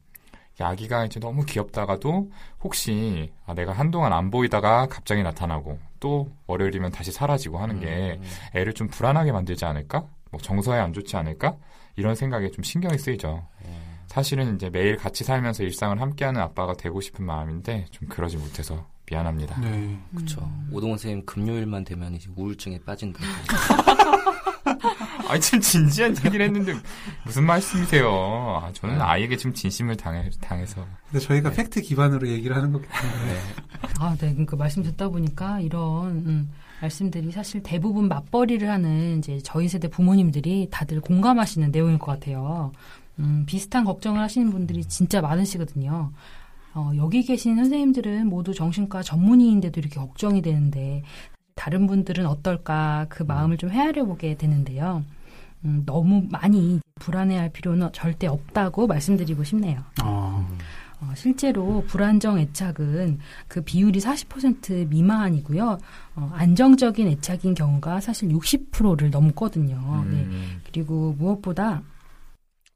이 0.59 0.63
아기가 0.63 1.05
이제 1.05 1.19
너무 1.19 1.45
귀엽다가도 1.45 2.29
혹시 2.61 3.33
아, 3.47 3.55
내가 3.55 3.73
한동안 3.73 4.13
안 4.13 4.29
보이다가 4.29 4.85
갑자기 4.85 5.23
나타나고 5.23 5.79
또 5.99 6.31
월요일이면 6.45 6.91
다시 6.91 7.11
사라지고 7.11 7.57
하는 7.57 7.79
게 7.79 8.19
음. 8.21 8.23
애를 8.53 8.73
좀 8.73 8.87
불안하게 8.87 9.31
만들지 9.31 9.65
않을까? 9.65 10.05
뭐 10.29 10.39
정서에 10.39 10.79
안 10.79 10.93
좋지 10.93 11.17
않을까? 11.17 11.57
이런 11.95 12.13
생각에 12.13 12.49
좀 12.51 12.63
신경이 12.63 12.99
쓰이죠. 12.99 13.47
사실은 14.07 14.55
이제 14.55 14.69
매일 14.69 14.95
같이 14.95 15.23
살면서 15.23 15.63
일상을 15.63 15.99
함께하는 15.99 16.39
아빠가 16.39 16.73
되고 16.73 17.01
싶은 17.01 17.25
마음인데 17.25 17.85
좀 17.89 18.07
그러지 18.07 18.37
못해서 18.37 18.85
미안합니다. 19.13 19.59
네. 19.61 19.97
그쵸. 20.15 20.41
오동원 20.71 20.97
선생님 20.97 21.25
금요일만 21.25 21.83
되면 21.83 22.15
이제 22.15 22.29
우울증에 22.35 22.79
빠진다고. 22.79 23.25
아니 25.29 25.41
좀 25.41 25.61
진지한 25.61 26.15
얘기를 26.25 26.45
했는데 26.45 26.73
무슨 27.25 27.45
말씀이세요? 27.45 28.07
아, 28.09 28.71
저는 28.73 28.97
네. 28.97 29.01
아이에게 29.01 29.37
지금 29.37 29.53
진심을 29.53 29.97
당해, 29.97 30.29
당해서 30.41 30.85
근데 31.09 31.25
저희가 31.25 31.51
팩트 31.51 31.81
기반으로 31.81 32.27
얘기를 32.27 32.55
하는 32.55 32.71
거기 32.71 32.85
때문에. 32.87 33.39
아, 33.99 34.15
네. 34.15 34.31
그러니까 34.31 34.57
말씀 34.57 34.83
듣다 34.83 35.09
보니까 35.09 35.59
이런 35.59 36.07
음, 36.07 36.51
말씀들이 36.81 37.31
사실 37.31 37.61
대부분 37.63 38.07
맞벌이를 38.07 38.69
하는 38.69 39.19
이제 39.19 39.39
저희 39.43 39.69
세대 39.69 39.87
부모님들이 39.87 40.67
다들 40.71 41.01
공감하시는 41.01 41.71
내용일 41.71 41.99
것 41.99 42.11
같아요. 42.11 42.71
음, 43.19 43.43
비슷한 43.45 43.85
걱정을 43.85 44.19
하시는 44.19 44.49
분들이 44.49 44.83
진짜 44.85 45.21
많으시거든요. 45.21 46.11
어, 46.75 46.91
여기 46.97 47.23
계신 47.23 47.55
선생님들은 47.55 48.27
모두 48.27 48.53
정신과 48.53 49.03
전문의인데도 49.03 49.79
이렇게 49.79 49.99
걱정이 49.99 50.41
되는데 50.41 51.03
다른 51.55 51.85
분들은 51.85 52.25
어떨까 52.25 53.05
그 53.09 53.23
마음을 53.23 53.57
좀 53.57 53.69
헤아려 53.69 54.05
보게 54.05 54.35
되는데요. 54.35 55.03
음, 55.65 55.83
너무 55.85 56.25
많이 56.29 56.79
불안해할 56.95 57.49
필요는 57.49 57.89
절대 57.93 58.27
없다고 58.27 58.87
말씀드리고 58.87 59.43
싶네요. 59.43 59.81
어, 60.03 60.47
어, 60.99 61.11
실제로 61.15 61.83
불안정 61.87 62.39
애착은 62.39 63.19
그 63.47 63.61
비율이 63.61 63.99
40% 63.99 64.87
미만이고요. 64.87 65.77
어, 66.15 66.31
안정적인 66.33 67.07
애착인 67.07 67.53
경우가 67.53 68.01
사실 68.01 68.29
60%를 68.29 69.09
넘거든요. 69.11 70.05
네. 70.09 70.17
음, 70.23 70.61
그리고 70.65 71.15
무엇보다 71.17 71.83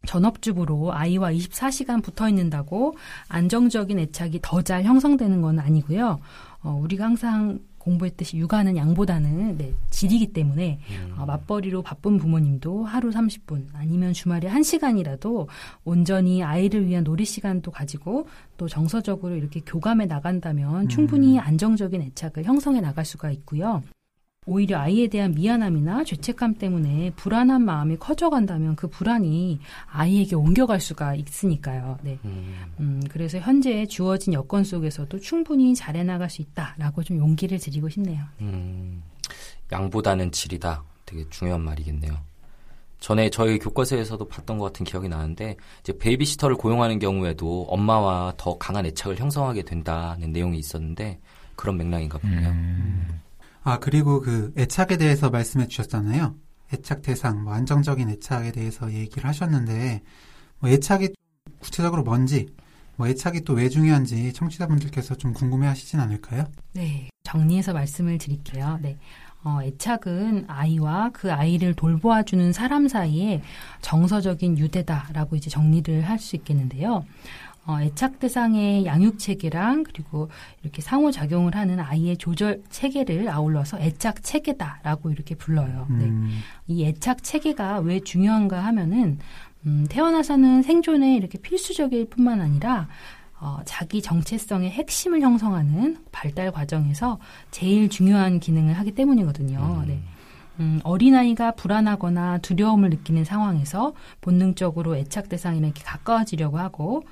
전업주부로 0.05 0.93
아이와 0.93 1.31
24시간 1.31 2.03
붙어 2.03 2.29
있는다고 2.29 2.95
안정적인 3.29 3.99
애착이 3.99 4.39
더 4.41 4.61
잘 4.61 4.83
형성되는 4.83 5.41
건 5.41 5.59
아니고요. 5.59 6.19
어, 6.63 6.79
우리가 6.81 7.05
항상 7.05 7.59
공부했듯이 7.77 8.35
육아는 8.37 8.75
양보다는 8.75 9.57
네, 9.57 9.73
질이기 9.91 10.33
때문에 10.33 10.79
어, 11.17 11.25
맞벌이로 11.25 11.83
바쁜 11.83 12.17
부모님도 12.17 12.83
하루 12.83 13.11
30분 13.11 13.67
아니면 13.73 14.11
주말에 14.11 14.49
1시간이라도 14.49 15.47
온전히 15.85 16.43
아이를 16.43 16.85
위한 16.85 17.05
놀이 17.05 17.23
시간도 17.23 17.71
가지고 17.71 18.27
또 18.57 18.67
정서적으로 18.67 19.35
이렇게 19.35 19.61
교감해 19.61 20.05
나간다면 20.05 20.89
충분히 20.89 21.39
안정적인 21.39 22.01
애착을 22.01 22.43
형성해 22.43 22.81
나갈 22.81 23.05
수가 23.05 23.31
있고요. 23.31 23.81
오히려 24.47 24.79
아이에 24.79 25.07
대한 25.07 25.33
미안함이나 25.35 26.05
죄책감 26.05 26.55
때문에 26.55 27.11
불안한 27.17 27.61
마음이 27.63 27.97
커져간다면 27.97 28.77
그 28.77 28.87
불안이 28.87 29.59
아이에게 29.91 30.35
옮겨갈 30.35 30.79
수가 30.79 31.15
있으니까요. 31.15 31.99
네. 32.01 32.17
음, 32.23 32.55
음, 32.79 33.03
그래서 33.09 33.37
현재 33.39 33.85
주어진 33.85 34.33
여건 34.33 34.63
속에서도 34.63 35.19
충분히 35.19 35.75
잘해 35.75 36.03
나갈 36.03 36.29
수 36.29 36.41
있다라고 36.41 37.03
좀 37.03 37.17
용기를 37.19 37.59
드리고 37.59 37.89
싶네요. 37.89 38.23
음, 38.39 39.03
양보다는 39.71 40.31
질이다. 40.31 40.81
되게 41.05 41.25
중요한 41.29 41.61
말이겠네요. 41.61 42.17
전에 42.99 43.29
저희 43.29 43.59
교과서에서도 43.59 44.27
봤던 44.27 44.57
것 44.57 44.65
같은 44.65 44.85
기억이 44.85 45.09
나는데 45.09 45.57
이제 45.81 45.95
베이비시터를 45.97 46.55
고용하는 46.55 46.99
경우에도 46.99 47.63
엄마와 47.69 48.33
더 48.37 48.57
강한 48.57 48.85
애착을 48.85 49.17
형성하게 49.17 49.63
된다는 49.63 50.31
내용이 50.31 50.57
있었는데 50.57 51.19
그런 51.55 51.77
맥락인가 51.77 52.17
보네요. 52.17 52.49
음. 52.49 53.21
아, 53.67 53.79
그리고 53.79 54.21
그 54.21 54.53
애착에 54.57 54.95
대해서 54.95 55.29
말씀해 55.29 55.67
주셨잖아요. 55.67 56.35
애착 56.73 57.01
대상, 57.01 57.43
뭐 57.43 57.51
안정적인 57.53 58.09
애착에 58.11 58.53
대해서 58.53 58.93
얘기를 58.93 59.27
하셨는데, 59.27 60.01
뭐 60.59 60.69
애착이 60.69 61.09
구체적으로 61.59 62.03
뭔지, 62.03 62.47
뭐 62.95 63.07
애착이 63.09 63.41
또 63.41 63.55
왜 63.55 63.67
중요한지 63.67 64.31
청취자분들께서 64.31 65.15
좀 65.15 65.33
궁금해 65.33 65.67
하시진 65.67 65.99
않을까요? 65.99 66.45
네, 66.71 67.09
정리해서 67.23 67.73
말씀을 67.73 68.17
드릴게요. 68.19 68.79
네. 68.81 68.97
어, 69.43 69.59
애착은 69.61 70.45
아이와 70.47 71.09
그 71.13 71.31
아이를 71.33 71.73
돌보아주는 71.73 72.53
사람 72.53 72.87
사이에 72.87 73.41
정서적인 73.81 74.57
유대다라고 74.57 75.35
이제 75.35 75.49
정리를 75.49 76.01
할 76.07 76.19
수 76.19 76.37
있겠는데요. 76.37 77.03
어, 77.67 77.81
애착 77.81 78.19
대상의 78.19 78.85
양육 78.85 79.19
체계랑 79.19 79.83
그리고 79.83 80.29
이렇게 80.63 80.81
상호 80.81 81.11
작용을 81.11 81.53
하는 81.53 81.81
아이의 81.81 82.15
조절 82.15 82.63
체계를 82.69 83.29
아울러서 83.29 83.79
애착 83.79 84.23
체계다라고 84.23 85.11
이렇게 85.11 85.35
불러요. 85.35 85.85
네. 85.89 86.05
음, 86.05 86.39
이 86.67 86.85
애착 86.85 87.23
체계가 87.23 87.79
왜 87.79 87.99
중요한가 87.99 88.63
하면은 88.63 89.19
음, 89.65 89.85
태어나서는 89.89 90.63
생존에 90.63 91.17
이렇게 91.17 91.37
필수적일 91.37 92.09
뿐만 92.09 92.39
아니라 92.39 92.87
어, 93.39 93.59
자기 93.65 94.01
정체성의 94.01 94.71
핵심을 94.71 95.19
형성하는 95.19 95.97
발달 96.13 96.51
과정에서 96.51 97.19
제일 97.51 97.89
중요한 97.89 98.39
기능을 98.39 98.75
하기 98.75 98.93
때문이거든요. 98.93 99.83
네. 99.85 99.99
음, 100.61 100.79
어린아이가 100.83 101.51
불안하거나 101.51 102.39
두려움을 102.39 102.89
느끼는 102.89 103.25
상황에서 103.25 103.93
본능적으로 104.21 104.95
애착 104.95 105.27
대상이랑 105.27 105.65
이렇게 105.65 105.83
가까워지려고 105.83 106.57
하고 106.57 107.03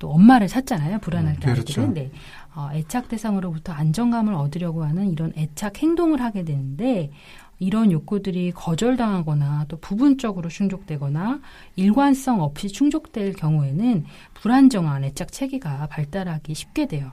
또 0.00 0.10
엄마를 0.10 0.48
찾잖아요. 0.48 0.98
불안할 0.98 1.36
때 1.38 1.52
그렇죠. 1.52 1.82
아이들은. 1.82 1.94
네. 1.94 2.10
어, 2.56 2.70
애착 2.72 3.08
대상으로부터 3.08 3.72
안정감을 3.72 4.34
얻으려고 4.34 4.82
하는 4.82 5.12
이런 5.12 5.32
애착 5.36 5.80
행동을 5.80 6.20
하게 6.20 6.42
되는데 6.42 7.12
이런 7.60 7.92
욕구들이 7.92 8.52
거절당하거나 8.52 9.66
또 9.68 9.76
부분적으로 9.78 10.48
충족되거나 10.48 11.40
일관성 11.76 12.40
없이 12.40 12.68
충족될 12.68 13.34
경우에는 13.34 14.06
불안정한 14.34 15.04
애착 15.04 15.30
체계가 15.30 15.86
발달하기 15.88 16.54
쉽게 16.54 16.86
돼요. 16.86 17.12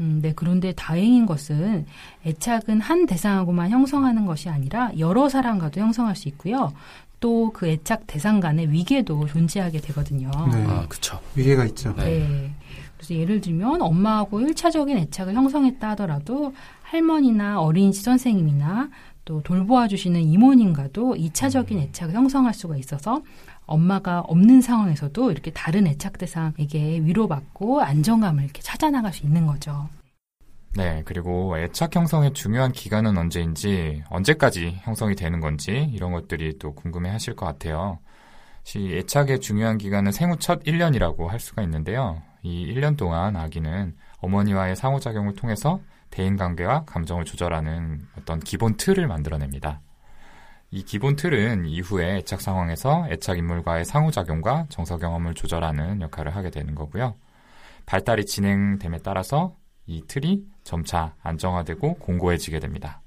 음, 0.00 0.20
네, 0.22 0.32
그런데 0.34 0.72
다행인 0.72 1.26
것은 1.26 1.86
애착은 2.24 2.80
한 2.80 3.06
대상하고만 3.06 3.70
형성하는 3.70 4.24
것이 4.24 4.48
아니라 4.48 4.92
여러 4.98 5.28
사람과도 5.28 5.80
형성할 5.80 6.14
수 6.14 6.28
있고요. 6.28 6.72
또 7.22 7.50
그 7.52 7.68
애착 7.68 8.06
대상 8.06 8.40
간의 8.40 8.70
위계도 8.70 9.26
존재하게 9.28 9.80
되거든요. 9.80 10.30
네. 10.52 10.64
아, 10.66 10.84
그쵸. 10.88 11.18
위계가 11.36 11.64
있죠. 11.66 11.94
네. 11.94 12.04
네. 12.04 12.54
그래서 12.96 13.14
예를 13.14 13.40
들면 13.40 13.80
엄마하고 13.80 14.40
1차적인 14.40 14.96
애착을 14.96 15.34
형성했다 15.34 15.90
하더라도 15.90 16.52
할머니나 16.82 17.60
어린이집 17.60 18.02
선생님이나 18.02 18.90
또 19.24 19.40
돌보아 19.42 19.86
주시는 19.88 20.20
이모님과도 20.22 21.14
2차적인 21.14 21.78
애착을 21.78 22.12
형성할 22.14 22.52
수가 22.52 22.76
있어서 22.76 23.22
엄마가 23.66 24.20
없는 24.22 24.60
상황에서도 24.60 25.30
이렇게 25.30 25.52
다른 25.52 25.86
애착 25.86 26.18
대상에게 26.18 27.00
위로받고 27.04 27.80
안정감을 27.82 28.42
이렇게 28.42 28.60
찾아나갈 28.62 29.12
수 29.12 29.24
있는 29.24 29.46
거죠. 29.46 29.88
네, 30.74 31.02
그리고 31.04 31.58
애착 31.58 31.94
형성의 31.94 32.32
중요한 32.32 32.72
기간은 32.72 33.18
언제인지, 33.18 34.04
언제까지 34.08 34.78
형성이 34.80 35.14
되는 35.14 35.38
건지, 35.38 35.90
이런 35.92 36.12
것들이 36.12 36.58
또 36.58 36.74
궁금해 36.74 37.10
하실 37.10 37.36
것 37.36 37.44
같아요. 37.44 37.98
이 38.76 38.94
애착의 38.94 39.40
중요한 39.40 39.76
기간은 39.76 40.12
생후 40.12 40.38
첫 40.38 40.62
1년이라고 40.64 41.26
할 41.26 41.40
수가 41.40 41.62
있는데요. 41.62 42.22
이 42.42 42.72
1년 42.72 42.96
동안 42.96 43.36
아기는 43.36 43.94
어머니와의 44.20 44.76
상호작용을 44.76 45.34
통해서 45.34 45.80
대인관계와 46.10 46.84
감정을 46.86 47.26
조절하는 47.26 48.00
어떤 48.18 48.40
기본 48.40 48.76
틀을 48.78 49.06
만들어냅니다. 49.06 49.82
이 50.70 50.82
기본 50.84 51.16
틀은 51.16 51.66
이후에 51.66 52.16
애착 52.18 52.40
상황에서 52.40 53.06
애착 53.10 53.36
인물과의 53.36 53.84
상호작용과 53.84 54.66
정서 54.70 54.96
경험을 54.96 55.34
조절하는 55.34 56.00
역할을 56.00 56.34
하게 56.34 56.48
되는 56.48 56.74
거고요. 56.74 57.14
발달이 57.84 58.24
진행됨에 58.24 59.00
따라서 59.02 59.54
이 59.86 60.02
틀이 60.06 60.51
점차 60.64 61.14
안정화되고 61.22 61.94
공고해지게 61.94 62.60
됩니다. 62.60 63.00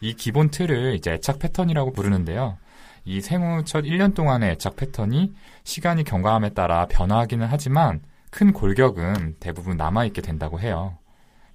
이 0.00 0.14
기본 0.14 0.50
틀을 0.50 0.94
이제 0.94 1.12
애착 1.12 1.38
패턴이라고 1.38 1.92
부르는데요. 1.92 2.56
이 3.04 3.20
생후 3.20 3.64
첫 3.64 3.84
1년 3.84 4.14
동안의 4.14 4.52
애착 4.52 4.76
패턴이 4.76 5.32
시간이 5.64 6.04
경과함에 6.04 6.50
따라 6.50 6.86
변화하기는 6.86 7.46
하지만 7.50 8.00
큰 8.30 8.52
골격은 8.52 9.36
대부분 9.40 9.76
남아있게 9.76 10.22
된다고 10.22 10.60
해요. 10.60 10.96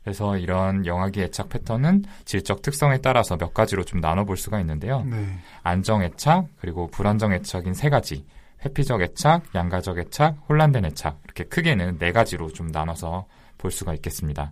그래서 0.04 0.38
이런 0.38 0.86
영아기 0.86 1.22
애착 1.22 1.50
패턴은 1.50 2.04
질적 2.26 2.62
특성에 2.62 3.00
따라서 3.00 3.38
몇 3.38 3.56
가지로 3.56 3.84
좀 3.84 4.02
나눠볼 4.02 4.38
수가 4.38 4.60
있는데요. 4.60 5.04
네. 5.04 5.26
안정 5.64 6.04
애착, 6.04 6.46
그리고 6.60 6.88
불안정 6.88 7.34
애착인 7.34 7.74
세 7.74 7.90
가지. 7.90 8.24
회피적 8.64 9.02
애착, 9.02 9.56
양가적 9.56 9.98
애착, 9.98 10.46
혼란된 10.48 10.86
애착. 10.86 11.22
이렇게 11.24 11.46
크게는 11.46 11.98
네 11.98 12.12
가지로 12.12 12.50
좀 12.50 12.68
나눠서 12.68 13.26
볼 13.58 13.72
수가 13.72 13.96
있겠습니다. 13.96 14.52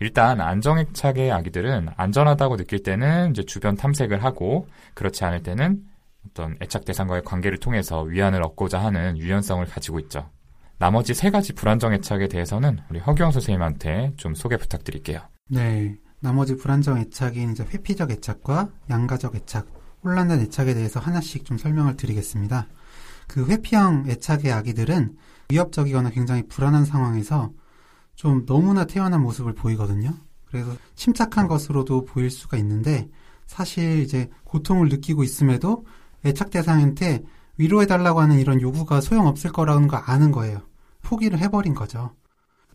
일단 0.00 0.40
안정 0.40 0.78
애착의 0.78 1.30
아기들은 1.30 1.90
안전하다고 1.96 2.56
느낄 2.56 2.82
때는 2.82 3.30
이제 3.30 3.42
주변 3.44 3.76
탐색을 3.76 4.24
하고 4.24 4.66
그렇지 4.94 5.24
않을 5.24 5.42
때는 5.42 5.84
어떤 6.26 6.56
애착 6.62 6.86
대상과의 6.86 7.22
관계를 7.22 7.58
통해서 7.58 8.02
위안을 8.02 8.42
얻고자 8.42 8.82
하는 8.82 9.18
유연성을 9.18 9.64
가지고 9.66 10.00
있죠. 10.00 10.30
나머지 10.78 11.12
세 11.12 11.30
가지 11.30 11.52
불안정 11.52 11.92
애착에 11.92 12.28
대해서는 12.28 12.80
우리 12.88 12.98
허경 12.98 13.30
선생님한테 13.30 14.14
좀 14.16 14.34
소개 14.34 14.56
부탁드릴게요. 14.56 15.20
네. 15.50 15.96
나머지 16.20 16.56
불안정 16.56 16.98
애착인 16.98 17.52
이제 17.52 17.64
회피적 17.64 18.10
애착과 18.10 18.68
양가적 18.90 19.36
애착, 19.36 19.66
혼란된 20.02 20.40
애착에 20.40 20.74
대해서 20.74 21.00
하나씩 21.00 21.44
좀 21.44 21.58
설명을 21.58 21.96
드리겠습니다. 21.96 22.66
그 23.26 23.46
회피형 23.46 24.04
애착의 24.08 24.52
아기들은 24.52 25.16
위협적이거나 25.50 26.10
굉장히 26.10 26.42
불안한 26.48 26.84
상황에서 26.84 27.52
좀 28.20 28.44
너무나 28.44 28.84
태어난 28.84 29.22
모습을 29.22 29.54
보이거든요. 29.54 30.12
그래서 30.44 30.76
침착한 30.94 31.48
것으로도 31.48 32.04
보일 32.04 32.30
수가 32.30 32.58
있는데 32.58 33.08
사실 33.46 34.02
이제 34.02 34.28
고통을 34.44 34.90
느끼고 34.90 35.24
있음에도 35.24 35.86
애착 36.26 36.50
대상한테 36.50 37.22
위로해달라고 37.56 38.20
하는 38.20 38.38
이런 38.38 38.60
요구가 38.60 39.00
소용없을 39.00 39.52
거라는 39.52 39.88
거 39.88 39.96
아는 39.96 40.32
거예요. 40.32 40.60
포기를 41.00 41.38
해버린 41.38 41.72
거죠. 41.72 42.14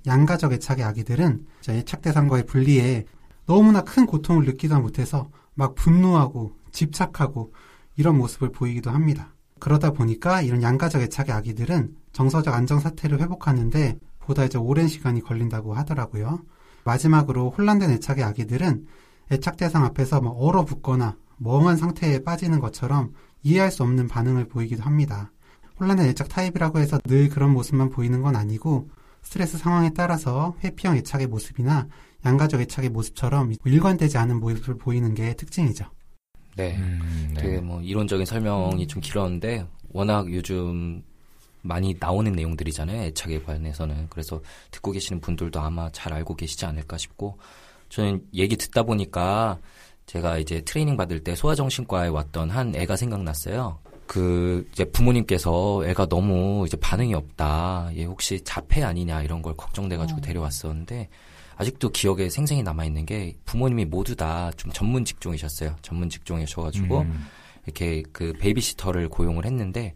양가적 0.08 0.52
애착의 0.52 0.84
아기들은 0.84 1.46
애착 1.70 2.02
대상과의 2.02 2.48
분리에 2.48 3.06
너무나 3.46 3.82
큰 3.82 4.08
고통을 4.08 4.46
느끼다 4.46 4.80
못해서 4.80 5.30
막 5.54 5.76
분노하고 5.76 6.56
집착하고 6.72 7.54
이런 7.98 8.18
모습을 8.18 8.52
보이기도 8.52 8.90
합니다. 8.90 9.36
그러다 9.60 9.92
보니까 9.92 10.42
이런 10.42 10.64
양가적 10.64 11.04
애착의 11.04 11.36
아기들은 11.36 11.96
정서적 12.14 12.52
안정 12.52 12.80
사태를 12.80 13.22
회복하는데 13.22 14.00
보다 14.26 14.44
이제 14.44 14.58
오랜 14.58 14.88
시간이 14.88 15.22
걸린다고 15.22 15.74
하더라고요. 15.74 16.42
마지막으로 16.84 17.52
혼란된 17.52 17.92
애착의 17.92 18.24
아기들은 18.24 18.86
애착 19.32 19.58
대상 19.58 19.86
앞에서 19.86 20.22
막 20.22 20.32
얼어붙거나 20.32 21.18
멍한 21.38 21.78
상태에 21.78 22.20
빠지는 22.24 22.60
것처럼 22.60 23.14
이해할 23.44 23.72
수 23.72 23.84
없는 23.84 24.08
반응을 24.08 24.48
보이기도 24.48 24.84
합니다. 24.84 25.32
혼란된 25.80 26.08
애착 26.08 26.30
타입이라고 26.30 26.80
해서 26.80 27.00
늘 27.06 27.30
그런 27.30 27.52
모습만 27.52 27.90
보이는 27.90 28.22
건 28.22 28.36
아니고 28.36 28.90
스트레스 29.22 29.58
상황에 29.58 29.92
따라서 29.96 30.56
회피형 30.64 30.96
애착의 30.98 31.28
모습이나 31.28 31.88
양가적 32.24 32.62
애착의 32.62 32.90
모습처럼 32.92 33.54
일관되지 33.66 34.18
않은 34.18 34.40
모습을 34.40 34.78
보이는 34.78 35.14
게 35.14 35.34
특징이죠. 35.34 35.86
네. 36.56 36.78
음, 36.78 37.32
네. 37.34 37.42
되게 37.42 37.60
뭐 37.60 37.82
이론적인 37.82 38.26
설명이 38.26 38.88
좀 38.88 39.02
길었는데 39.02 39.68
워낙 39.90 40.32
요즘 40.32 41.04
많이 41.66 41.96
나오는 42.00 42.32
내용들이잖아요. 42.32 43.02
애착에 43.04 43.42
관해서는. 43.44 44.08
그래서 44.10 44.42
듣고 44.72 44.92
계시는 44.92 45.20
분들도 45.22 45.60
아마 45.60 45.90
잘 45.92 46.14
알고 46.14 46.36
계시지 46.36 46.66
않을까 46.66 46.98
싶고 46.98 47.38
저는 47.90 48.22
얘기 48.34 48.56
듣다 48.56 48.84
보니까 48.84 49.60
제가 50.06 50.38
이제 50.38 50.62
트레이닝 50.62 50.98
받을 50.98 51.24
때 51.24 51.36
소아정신과에 51.36 52.10
왔던 52.10 52.50
한 52.52 52.76
애가 52.76 52.96
생각났어요. 52.96 53.80
그 54.06 54.68
이제 54.72 54.86
부모님께서 54.86 55.84
애가 55.88 56.06
너무 56.08 56.64
이제 56.68 56.78
반응이 56.78 57.14
없다. 57.16 57.90
얘 57.96 58.04
혹시 58.06 58.40
자폐 58.44 58.84
아니냐 58.84 59.24
이런 59.24 59.42
걸 59.42 59.56
걱정돼 59.56 59.98
가지고 59.98 60.20
어. 60.20 60.22
데려왔었는데 60.22 61.10
아직도 61.58 61.90
기억에 61.90 62.30
생생히 62.30 62.62
남아 62.64 62.86
있는 62.86 63.06
게 63.06 63.36
부모님이 63.46 63.86
모두 63.86 64.16
다 64.16 64.52
좀 64.58 64.72
전문 64.72 65.06
직종이셨어요. 65.06 65.76
전문 65.82 66.10
직종이셔 66.10 66.62
가지고 66.62 67.00
음, 67.02 67.26
이렇게 67.66 68.04
그 68.12 68.34
베이비시터를 68.34 69.10
고용을 69.10 69.46
했는데 69.46 69.96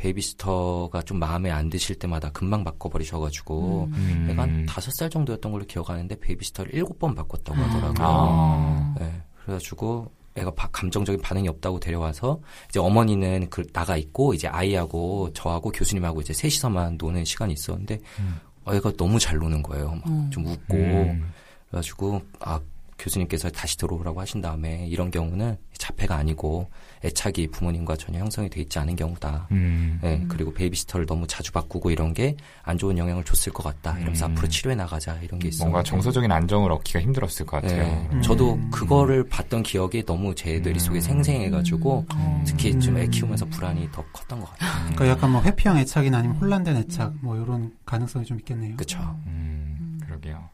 베이비시터가 0.00 1.02
좀 1.02 1.18
마음에 1.18 1.50
안 1.50 1.68
드실 1.70 1.96
때마다 1.96 2.30
금방 2.30 2.64
바꿔버리셔가지고 2.64 3.88
음. 3.92 4.28
애가 4.30 4.42
한 4.42 4.66
다섯 4.66 4.90
살 4.92 5.10
정도였던 5.10 5.52
걸로 5.52 5.64
기억하는데 5.66 6.18
베이비시터를 6.20 6.74
일곱 6.74 6.98
번 6.98 7.14
바꿨다고 7.14 7.58
하더라고요. 7.58 8.06
아. 8.06 8.94
네, 8.98 9.22
그래가지고 9.42 10.10
애가 10.36 10.52
바- 10.52 10.68
감정적인 10.70 11.20
반응이 11.20 11.48
없다고 11.48 11.80
데려와서 11.80 12.40
이제 12.68 12.78
어머니는 12.80 13.48
그 13.50 13.66
나가 13.72 13.96
있고 13.96 14.32
이제 14.32 14.48
아이하고 14.48 15.32
저하고 15.32 15.70
교수님하고 15.70 16.20
이제 16.20 16.32
셋이서만 16.32 16.96
노는 16.98 17.24
시간이 17.24 17.52
있었는데 17.52 17.98
음. 18.20 18.40
애가 18.68 18.92
너무 18.96 19.18
잘 19.18 19.38
노는 19.38 19.62
거예요. 19.62 19.90
막 19.96 20.06
음. 20.06 20.30
좀 20.30 20.46
웃고 20.46 20.74
음. 20.76 21.30
그래가지고 21.68 22.22
아 22.40 22.60
교수님께서 22.98 23.50
다시 23.50 23.76
들어오라고 23.76 24.20
하신 24.20 24.40
다음에 24.40 24.86
이런 24.86 25.10
경우는 25.10 25.56
자폐가 25.78 26.14
아니고 26.16 26.68
애착이 27.04 27.48
부모님과 27.48 27.96
전혀 27.96 28.18
형성이 28.18 28.48
돼 28.48 28.60
있지 28.60 28.78
않은 28.78 28.96
경우다. 28.96 29.48
음. 29.52 30.00
예, 30.04 30.22
그리고 30.28 30.52
베이비시터를 30.52 31.06
너무 31.06 31.26
자주 31.26 31.52
바꾸고 31.52 31.90
이런 31.90 32.12
게 32.14 32.36
안 32.62 32.78
좋은 32.78 32.96
영향을 32.96 33.24
줬을 33.24 33.52
것 33.52 33.62
같다. 33.64 33.96
이러면서 33.98 34.26
음. 34.26 34.32
앞으로 34.32 34.48
치료해 34.48 34.76
나가자 34.76 35.18
이런 35.22 35.40
게 35.40 35.48
있어요. 35.48 35.68
뭔가 35.68 35.82
정서적인 35.82 36.30
안정을 36.30 36.70
얻기가 36.72 37.00
힘들었을 37.00 37.46
것 37.46 37.60
같아요. 37.62 37.82
예, 37.82 38.08
음. 38.14 38.22
저도 38.22 38.58
그거를 38.70 39.28
봤던 39.28 39.62
기억이 39.62 40.04
너무 40.04 40.34
제 40.34 40.60
머릿속에 40.60 40.98
음. 40.98 41.00
생생해가지고 41.00 42.06
음. 42.14 42.44
특히 42.46 42.78
좀애 42.78 43.04
음. 43.04 43.10
키우면서 43.10 43.46
불안이 43.46 43.90
더 43.92 44.04
컸던 44.12 44.40
것 44.40 44.50
같아요. 44.52 44.70
그러니까 44.94 45.08
약간 45.08 45.32
뭐 45.32 45.42
회피형 45.42 45.78
애착이나 45.78 46.18
아니면 46.18 46.36
혼란된 46.36 46.76
애착 46.76 47.14
뭐 47.22 47.36
이런 47.36 47.72
가능성이 47.84 48.24
좀 48.24 48.38
있겠네요. 48.38 48.76
그쵸. 48.76 48.98
음, 49.26 49.98
그러게요. 50.04 50.48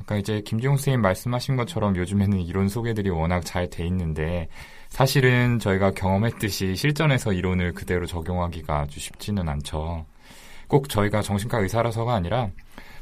아까 0.00 0.16
이제 0.16 0.40
김지용 0.46 0.76
선생님 0.76 1.02
말씀하신 1.02 1.56
것처럼 1.56 1.96
요즘에는 1.96 2.40
이론 2.40 2.68
소개들이 2.68 3.10
워낙 3.10 3.44
잘 3.44 3.68
돼 3.68 3.86
있는데 3.86 4.48
사실은 4.90 5.58
저희가 5.58 5.92
경험했듯이 5.92 6.76
실전에서 6.76 7.32
이론을 7.32 7.72
그대로 7.72 8.06
적용하기가 8.06 8.80
아주 8.80 9.00
쉽지는 9.00 9.48
않죠. 9.48 10.04
꼭 10.68 10.88
저희가 10.88 11.22
정신과 11.22 11.58
의사라서가 11.60 12.12
아니라 12.14 12.50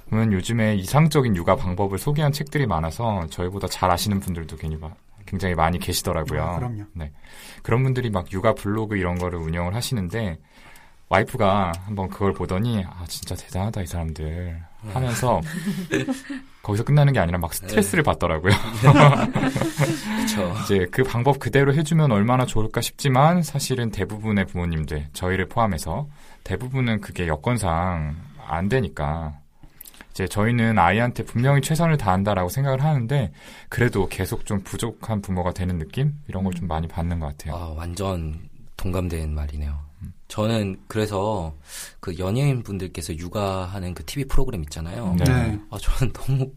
보면 0.09 0.33
요즘에 0.33 0.77
이상적인 0.77 1.35
육아 1.37 1.57
방법을 1.57 1.98
소개한 1.98 2.33
책들이 2.33 2.66
많아서 2.66 3.27
저희보다 3.31 3.66
잘 3.68 3.90
아시는 3.90 4.20
분들도 4.20 4.57
괜히 4.57 4.77
막 4.77 4.96
굉장히 5.27 5.55
많이 5.55 5.79
계시더라고요. 5.79 6.42
아, 6.42 6.57
그럼요. 6.57 6.85
네. 6.94 7.12
그런 7.62 7.83
분들이 7.83 8.09
막 8.09 8.33
육아 8.33 8.55
블로그 8.55 8.96
이런 8.96 9.18
거를 9.18 9.38
운영을 9.38 9.74
하시는데 9.74 10.38
와이프가 11.11 11.72
한번 11.85 12.09
그걸 12.09 12.33
보더니 12.33 12.85
아 12.87 13.05
진짜 13.09 13.35
대단하다 13.35 13.83
이 13.83 13.87
사람들 13.87 14.62
하면서 14.93 15.41
거기서 16.62 16.85
끝나는 16.85 17.12
게 17.12 17.19
아니라 17.19 17.38
막 17.38 17.53
스트레스를 17.55 18.05
받더라고요. 18.05 18.53
그쵸. 20.21 20.55
이제 20.64 20.87
그 20.91 21.03
방법 21.03 21.38
그대로 21.38 21.75
해주면 21.75 22.12
얼마나 22.12 22.45
좋을까 22.47 22.81
싶지만 22.81 23.43
사실은 23.43 23.91
대부분의 23.91 24.47
부모님들 24.47 25.09
저희를 25.12 25.49
포함해서 25.49 26.09
대부분은 26.45 27.01
그게 27.01 27.27
여건상 27.27 28.17
안 28.47 28.69
되니까 28.69 29.38
이제 30.11 30.27
저희는 30.27 30.79
아이한테 30.79 31.25
분명히 31.25 31.61
최선을 31.61 31.97
다한다라고 31.97 32.49
생각을 32.49 32.83
하는데 32.83 33.33
그래도 33.69 34.09
계속 34.09 34.47
좀 34.47 34.61
부족한 34.62 35.23
부모가 35.23 35.53
되는 35.53 35.79
느낌 35.79 36.12
이런 36.29 36.45
걸 36.45 36.53
좀 36.53 36.67
많이 36.67 36.88
받는 36.88 37.21
것 37.21 37.27
같아요. 37.29 37.55
아, 37.55 37.69
완전 37.77 38.41
동감된 38.77 39.33
말이네요. 39.35 39.88
저는 40.28 40.80
그래서 40.87 41.54
그 42.00 42.18
연예인 42.18 42.62
분들께서 42.62 43.16
육아하는 43.16 43.94
그 43.94 44.04
TV 44.04 44.24
프로그램 44.26 44.62
있잖아요. 44.62 45.14
네. 45.18 45.24
네. 45.24 45.61
아, 45.70 45.78
저는 45.78 46.12
너무 46.12 46.52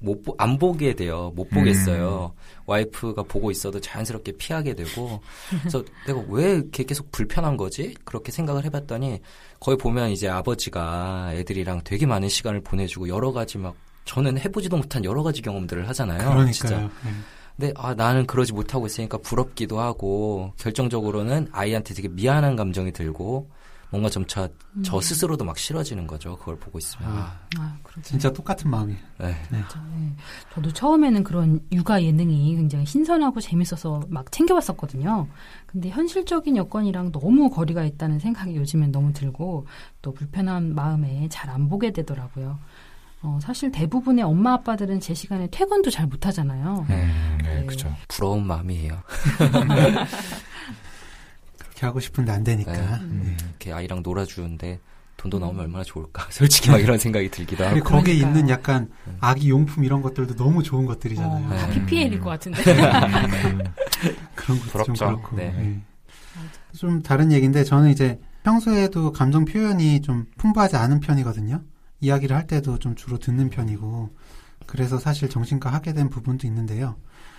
못, 0.00 0.22
보, 0.22 0.34
안 0.38 0.58
보게 0.58 0.94
돼요. 0.94 1.32
못 1.34 1.48
보겠어요. 1.50 2.34
와이프가 2.66 3.22
보고 3.24 3.50
있어도 3.50 3.80
자연스럽게 3.80 4.32
피하게 4.32 4.74
되고. 4.74 5.20
그래서 5.60 5.82
내가 6.06 6.22
왜 6.28 6.52
이렇게 6.56 6.84
계속 6.84 7.10
불편한 7.10 7.56
거지? 7.56 7.94
그렇게 8.04 8.30
생각을 8.30 8.64
해봤더니 8.64 9.20
거기 9.58 9.78
보면 9.78 10.10
이제 10.10 10.28
아버지가 10.28 11.30
애들이랑 11.32 11.82
되게 11.84 12.06
많은 12.06 12.28
시간을 12.28 12.60
보내주고 12.62 13.08
여러 13.08 13.32
가지 13.32 13.58
막 13.58 13.74
저는 14.04 14.38
해보지도 14.38 14.76
못한 14.76 15.04
여러 15.04 15.22
가지 15.22 15.42
경험들을 15.42 15.88
하잖아요. 15.88 16.52
진짜. 16.52 16.68
그러니까요. 16.76 16.90
네. 17.04 17.10
근데 17.56 17.72
아 17.76 17.94
나는 17.94 18.26
그러지 18.26 18.52
못하고 18.52 18.86
있으니까 18.86 19.18
부럽기도 19.18 19.80
하고 19.80 20.52
결정적으로는 20.58 21.48
아이한테 21.52 21.94
되게 21.94 22.08
미안한 22.08 22.54
감정이 22.56 22.92
들고 22.92 23.50
뭔가 23.90 24.10
점차 24.10 24.48
저 24.84 25.00
스스로도 25.00 25.44
막 25.44 25.56
싫어지는 25.56 26.06
거죠. 26.06 26.36
그걸 26.36 26.58
보고 26.58 26.76
있으면. 26.78 27.08
아, 27.08 27.38
아, 27.58 27.78
그렇죠. 27.82 28.02
진짜 28.02 28.30
똑같은 28.32 28.68
마음이에요. 28.68 28.98
네. 29.20 29.34
네. 29.50 29.62
저도 30.52 30.72
처음에는 30.72 31.22
그런 31.22 31.60
육아 31.72 32.02
예능이 32.02 32.56
굉장히 32.56 32.84
신선하고 32.84 33.40
재밌어서 33.40 34.02
막 34.08 34.30
챙겨봤었거든요. 34.32 35.28
근데 35.66 35.88
현실적인 35.88 36.56
여건이랑 36.56 37.12
너무 37.12 37.48
거리가 37.48 37.84
있다는 37.84 38.18
생각이 38.18 38.56
요즘엔 38.56 38.90
너무 38.92 39.12
들고 39.12 39.66
또 40.02 40.12
불편한 40.12 40.74
마음에 40.74 41.28
잘 41.30 41.46
안 41.48 41.68
보게 41.68 41.92
되더라고요. 41.92 42.58
어, 43.26 43.38
사실 43.42 43.72
대부분의 43.72 44.24
엄마 44.24 44.52
아빠들은 44.52 45.00
제 45.00 45.12
시간에 45.12 45.48
퇴근도 45.50 45.90
잘 45.90 46.06
못하잖아요. 46.06 46.86
음, 46.88 47.38
네, 47.42 47.60
네. 47.60 47.66
그죠. 47.66 47.92
부러운 48.06 48.46
마음이에요. 48.46 49.02
그렇게 51.58 51.86
하고 51.86 51.98
싶은데 51.98 52.30
안 52.30 52.44
되니까. 52.44 52.72
네. 52.72 52.80
네. 53.02 53.36
이렇게 53.48 53.72
아이랑 53.72 54.02
놀아주는데 54.04 54.78
돈도 55.16 55.40
나오면 55.40 55.64
얼마나 55.64 55.82
좋을까. 55.82 56.26
솔직히 56.30 56.70
막 56.70 56.78
이런 56.78 56.98
생각이 56.98 57.28
들기도 57.30 57.64
하고. 57.64 57.74
그리고 57.74 57.88
거기에 57.88 58.14
그러니까요. 58.14 58.38
있는 58.38 58.48
약간 58.48 58.88
아기 59.18 59.50
용품 59.50 59.82
이런 59.82 60.02
것들도 60.02 60.36
너무 60.36 60.62
좋은 60.62 60.86
것들이잖아요. 60.86 61.46
어, 61.46 61.48
다 61.56 61.66
네. 61.66 61.74
PPL일 61.74 62.20
것 62.20 62.30
같은데. 62.30 62.62
음, 62.62 63.64
그런 64.36 64.60
것도 64.60 64.84
좀 64.84 64.94
부럽죠. 64.94 65.06
그렇고. 65.06 65.36
네. 65.36 65.50
네. 65.50 65.80
좀 66.76 67.02
다른 67.02 67.32
얘기인데 67.32 67.64
저는 67.64 67.90
이제 67.90 68.20
평소에도 68.44 69.10
감정 69.10 69.44
표현이 69.44 70.02
좀 70.02 70.26
풍부하지 70.38 70.76
않은 70.76 71.00
편이거든요. 71.00 71.60
이야기를 72.00 72.36
할 72.36 72.46
때도 72.46 72.78
좀 72.78 72.94
주로 72.94 73.18
듣는 73.18 73.50
편이고 73.50 74.10
그래서 74.66 74.98
사실 74.98 75.28
정신과 75.28 75.72
하게 75.72 75.92
된 75.92 76.10
부분도 76.10 76.46
있는데요. 76.46 76.96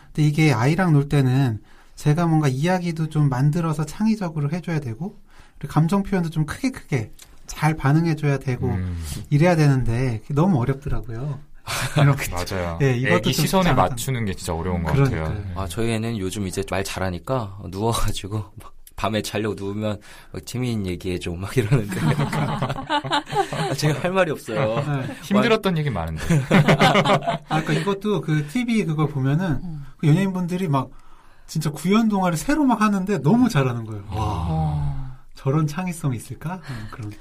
근데 0.07 0.23
이게 0.27 0.53
아이랑 0.53 0.93
놀 0.93 1.09
때는 1.09 1.61
제가 1.95 2.27
뭔가 2.27 2.47
이야기도 2.47 3.09
좀 3.09 3.29
만들어서 3.29 3.85
창의적으로 3.85 4.51
해줘야 4.51 4.79
되고 4.79 5.19
그리고 5.57 5.73
감정 5.73 6.03
표현도 6.03 6.29
좀 6.29 6.45
크게 6.45 6.71
크게 6.71 7.11
잘 7.47 7.75
반응해줘야 7.75 8.39
되고 8.39 8.67
음, 8.67 9.03
이래야 9.29 9.55
되는데 9.55 10.21
너무 10.29 10.59
어렵더라고요. 10.59 11.39
맞아요. 12.31 12.77
네, 12.79 12.95
이것도 12.97 13.31
시선에 13.31 13.73
맞추는 13.73 14.25
게 14.25 14.33
진짜 14.33 14.53
어려운 14.53 14.83
것 14.83 14.93
그러니까요. 14.93 15.23
같아요. 15.23 15.45
아, 15.55 15.67
저희 15.67 15.91
애는 15.91 16.17
요즘 16.17 16.47
이제 16.47 16.63
말 16.69 16.83
잘하니까 16.83 17.59
누워가지고 17.69 18.37
막 18.61 18.73
밤에 18.97 19.21
자려고 19.21 19.55
누우면 19.55 19.99
막 20.33 20.45
재미있는 20.45 20.88
얘기해줘 20.88 21.31
막 21.31 21.55
이러는데 21.55 21.95
아, 23.51 23.73
제가 23.75 24.01
할 24.01 24.12
말이 24.12 24.31
없어요. 24.31 24.75
네. 24.75 25.15
힘들었던 25.21 25.77
얘기 25.77 25.89
많은데. 25.89 26.23
아, 27.47 27.62
그러니까 27.62 27.73
이것도 27.73 28.21
그 28.21 28.47
TV 28.47 28.83
그걸 28.86 29.07
보면은 29.07 29.62
음. 29.63 29.86
그 29.97 30.07
연예인분들이 30.07 30.67
막 30.67 30.89
진짜 31.45 31.69
구연 31.69 32.10
동화를 32.10 32.38
새로 32.38 32.65
막 32.65 32.81
하는데 32.81 33.19
너무 33.19 33.47
잘하는 33.47 33.86
거예요. 33.86 34.03
와, 34.10 34.15
어, 34.49 35.15
저런 35.36 35.67
창의성이 35.67 36.17
있을까? 36.17 36.60
음, 36.69 36.88
그런. 36.91 37.13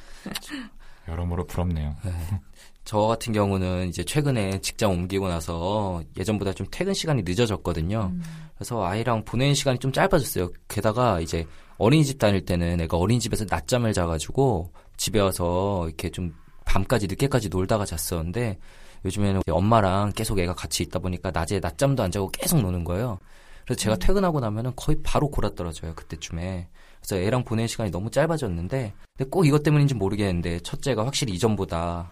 여러모로 1.09 1.47
부럽네요. 1.47 1.95
네. 2.05 2.41
저 2.85 3.01
같은 3.01 3.33
경우는 3.33 3.89
이제 3.89 4.03
최근에 4.03 4.61
직장 4.61 4.93
옮기고 4.93 5.29
나서 5.29 6.03
예전보다 6.17 6.53
좀 6.55 6.67
퇴근 6.71 6.95
시간이 6.95 7.23
늦어졌거든요. 7.25 8.13
음. 8.15 8.23
그래서 8.55 8.85
아이랑 8.85 9.25
보내는 9.25 9.55
시간이 9.55 9.79
좀 9.79 9.93
짧아졌어요. 9.93 10.51
게다가 10.69 11.21
이제 11.21 11.47
어린이집 11.79 12.19
다닐 12.19 12.45
때는 12.45 12.81
애가 12.83 12.97
어린이집에서 12.97 13.47
낮잠을 13.49 13.93
자가지고 13.93 14.73
집에 14.97 15.21
와서 15.21 15.85
이렇게 15.87 16.11
좀 16.11 16.35
밤까지 16.65 17.07
늦게까지 17.07 17.49
놀다가 17.49 17.85
잤었는데 17.85 18.59
요즘에는 19.05 19.43
엄마랑 19.51 20.13
계속 20.13 20.39
애가 20.39 20.55
같이 20.55 20.83
있다 20.83 20.99
보니까 20.99 21.31
낮에 21.31 21.61
낮잠도 21.61 22.03
안 22.03 22.11
자고 22.11 22.29
계속 22.31 22.61
노는 22.61 22.85
거예요. 22.85 23.19
그래서 23.65 23.79
제가 23.81 23.97
퇴근하고 23.97 24.41
나면은 24.41 24.73
거의 24.77 24.99
바로 25.03 25.31
골아 25.31 25.51
떨어져요. 25.55 25.95
그때쯤에. 25.95 26.69
그래서 27.01 27.17
애랑 27.17 27.45
보내는 27.45 27.69
시간이 27.69 27.91
너무 27.91 28.11
짧아졌는데 28.11 28.95
근데 29.17 29.31
꼭 29.31 29.47
이것 29.47 29.63
때문인지 29.63 29.95
모르겠는데 29.95 30.61
첫째가 30.61 31.05
확실히 31.05 31.35
이전보다 31.35 32.11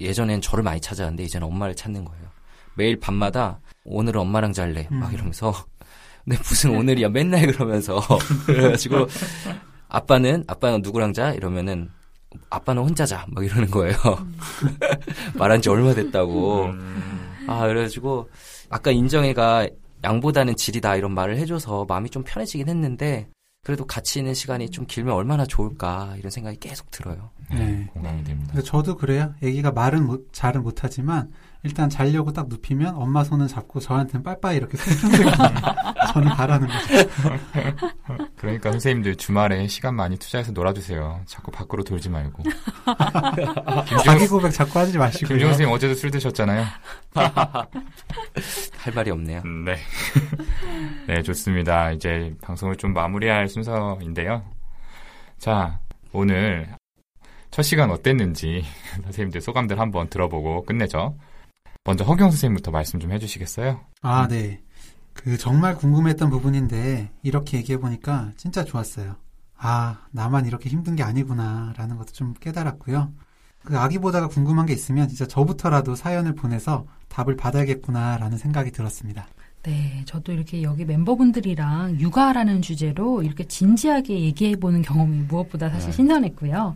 예전엔 0.00 0.40
저를 0.40 0.64
많이 0.64 0.80
찾아왔는데 0.80 1.24
이제는 1.24 1.46
엄마를 1.46 1.74
찾는 1.74 2.04
거예요. 2.04 2.24
매일 2.76 2.98
밤마다 2.98 3.60
오늘은 3.84 4.20
엄마랑 4.20 4.52
잘래 4.52 4.88
막 4.90 5.08
음. 5.08 5.14
이러면서 5.14 5.54
근데 6.24 6.38
무슨 6.38 6.76
오늘이야 6.76 7.10
맨날 7.10 7.46
그러면서 7.46 8.00
그래가지고 8.46 9.06
아빠는 9.88 10.44
아빠는 10.46 10.82
누구랑 10.82 11.12
자 11.12 11.32
이러면은 11.32 11.90
아빠는 12.50 12.82
혼자 12.82 13.06
자막 13.06 13.44
이러는 13.44 13.70
거예요. 13.70 13.96
말한 15.38 15.62
지 15.62 15.68
얼마 15.68 15.94
됐다고. 15.94 16.64
음, 16.64 17.44
아 17.46 17.66
그래가지고 17.66 18.28
아까 18.70 18.90
인정이가 18.90 19.68
양보다는 20.02 20.56
질이다 20.56 20.96
이런 20.96 21.12
말을 21.12 21.36
해줘서 21.38 21.84
마음이 21.88 22.10
좀 22.10 22.24
편해지긴 22.24 22.68
했는데 22.68 23.28
그래도 23.64 23.86
같이 23.86 24.18
있는 24.18 24.34
시간이 24.34 24.70
좀 24.70 24.86
길면 24.86 25.14
얼마나 25.14 25.46
좋을까 25.46 26.14
이런 26.18 26.30
생각이 26.30 26.58
계속 26.58 26.90
들어요. 26.90 27.30
네, 27.50 27.58
네. 27.58 27.86
공감이 27.92 28.24
됩니다. 28.24 28.52
근데 28.52 28.64
저도 28.64 28.96
그래요. 28.96 29.34
애기가 29.42 29.72
말은 29.72 30.06
못, 30.06 30.32
잘은 30.32 30.62
못하지만 30.62 31.30
일단 31.64 31.88
자려고 31.88 32.32
딱 32.32 32.48
눕히면 32.48 32.94
엄마 32.94 33.24
손은 33.24 33.48
잡고 33.48 33.80
저한테는 33.80 34.22
빠이빠이 34.22 34.56
이렇게 34.58 34.76
손 34.76 34.92
흔들고 34.92 35.30
저는 36.12 36.28
바라는 36.28 36.68
거죠. 36.68 37.08
그러니까 38.36 38.70
선생님들 38.70 39.16
주말에 39.16 39.66
시간 39.66 39.94
많이 39.94 40.18
투자해서 40.18 40.52
놀아주세요. 40.52 41.22
자꾸 41.24 41.50
밖으로 41.50 41.82
돌지 41.82 42.10
말고. 42.10 42.42
자기 44.04 44.26
고백 44.26 44.50
자꾸 44.50 44.78
하지 44.78 44.98
마시고요. 44.98 45.28
김종 45.28 45.48
선생님 45.48 45.74
어제도 45.74 45.94
술 45.94 46.10
드셨잖아요. 46.10 46.66
할 48.76 48.94
말이 48.94 49.10
없네요. 49.10 49.40
음, 49.46 49.64
네. 49.64 49.76
네, 51.08 51.22
좋습니다. 51.22 51.92
이제 51.92 52.34
방송을 52.42 52.76
좀 52.76 52.92
마무리할 52.92 53.48
순서인데요. 53.48 54.44
자, 55.38 55.80
오늘 56.12 56.68
첫 57.54 57.62
시간 57.62 57.92
어땠는지 57.92 58.64
선생님들 59.04 59.40
소감들 59.40 59.78
한번 59.78 60.08
들어보고 60.08 60.64
끝내죠. 60.64 61.16
먼저 61.84 62.02
허경 62.02 62.32
선생님부터 62.32 62.72
말씀 62.72 62.98
좀 62.98 63.12
해주시겠어요? 63.12 63.80
아, 64.02 64.26
네. 64.26 64.60
그 65.12 65.38
정말 65.38 65.76
궁금했던 65.76 66.30
부분인데 66.30 67.12
이렇게 67.22 67.58
얘기해 67.58 67.78
보니까 67.78 68.32
진짜 68.36 68.64
좋았어요. 68.64 69.14
아, 69.56 70.00
나만 70.10 70.46
이렇게 70.46 70.68
힘든 70.68 70.96
게 70.96 71.04
아니구나라는 71.04 71.96
것도 71.96 72.12
좀 72.12 72.34
깨달았고요. 72.40 73.12
그 73.62 73.78
아기 73.78 73.98
보다가 73.98 74.26
궁금한 74.26 74.66
게 74.66 74.72
있으면 74.72 75.06
진짜 75.06 75.24
저부터라도 75.24 75.94
사연을 75.94 76.34
보내서 76.34 76.86
답을 77.08 77.36
받아야겠구나라는 77.36 78.36
생각이 78.36 78.72
들었습니다. 78.72 79.28
네, 79.62 80.02
저도 80.06 80.32
이렇게 80.32 80.64
여기 80.64 80.84
멤버분들이랑 80.84 82.00
육아라는 82.00 82.62
주제로 82.62 83.22
이렇게 83.22 83.44
진지하게 83.44 84.22
얘기해보는 84.22 84.82
경험이 84.82 85.18
무엇보다 85.28 85.70
사실 85.70 85.90
네. 85.90 85.96
신선했고요. 85.96 86.74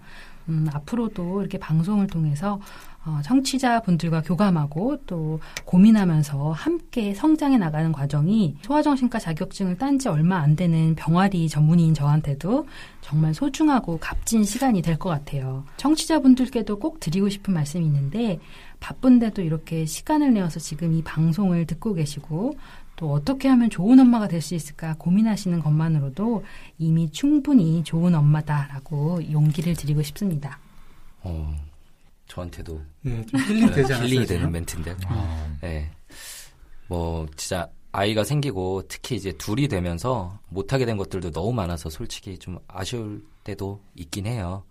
음, 0.48 0.66
앞으로도 0.72 1.40
이렇게 1.40 1.58
방송을 1.58 2.06
통해서 2.06 2.60
어, 3.04 3.20
청취자분들과 3.24 4.22
교감하고 4.22 4.98
또 5.06 5.40
고민하면서 5.64 6.52
함께 6.52 7.14
성장해 7.14 7.56
나가는 7.56 7.90
과정이 7.92 8.56
소아정신과 8.62 9.18
자격증을 9.18 9.78
딴 9.78 9.98
지 9.98 10.08
얼마 10.08 10.36
안 10.38 10.54
되는 10.56 10.94
병아리 10.94 11.48
전문의인 11.48 11.92
저한테도 11.94 12.66
정말 13.00 13.34
소중하고 13.34 13.98
값진 13.98 14.44
시간이 14.44 14.82
될 14.82 14.98
것 14.98 15.08
같아요. 15.10 15.64
청취자분들께도 15.76 16.78
꼭 16.78 17.00
드리고 17.00 17.28
싶은 17.28 17.54
말씀이 17.54 17.84
있는데 17.86 18.38
바쁜데도 18.80 19.42
이렇게 19.42 19.84
시간을 19.86 20.34
내어서 20.34 20.60
지금 20.60 20.92
이 20.92 21.02
방송을 21.02 21.66
듣고 21.66 21.94
계시고 21.94 22.54
또 22.98 23.12
어떻게 23.12 23.48
하면 23.48 23.70
좋은 23.70 23.98
엄마가 24.00 24.26
될 24.28 24.42
수 24.42 24.54
있을까 24.54 24.94
고민하시는 24.98 25.60
것만으로도 25.60 26.44
이미 26.78 27.10
충분히 27.10 27.82
좋은 27.84 28.14
엄마다라고 28.14 29.30
용기를 29.32 29.74
드리고 29.74 30.02
싶습니다. 30.02 30.58
어, 31.22 31.56
저한테도 32.26 32.80
예, 33.06 33.24
좀 33.26 33.40
힐링 33.40 33.66
되지 33.70 33.92
않았어요? 33.92 34.06
힐링이? 34.08 34.26
되는 34.26 34.50
멘트인데. 34.50 34.96
네. 35.60 35.90
뭐 36.88 37.26
진짜 37.36 37.68
아이가 37.92 38.22
생기고 38.24 38.82
특히 38.88 39.16
이제 39.16 39.32
둘이 39.32 39.66
되면서 39.68 40.38
못하게 40.48 40.84
된 40.86 40.96
것들도 40.96 41.30
너무 41.30 41.52
많아서 41.52 41.90
솔직히 41.90 42.38
좀 42.38 42.58
아쉬울 42.68 43.24
때도 43.44 43.80
있긴 43.94 44.26
해요. 44.26 44.62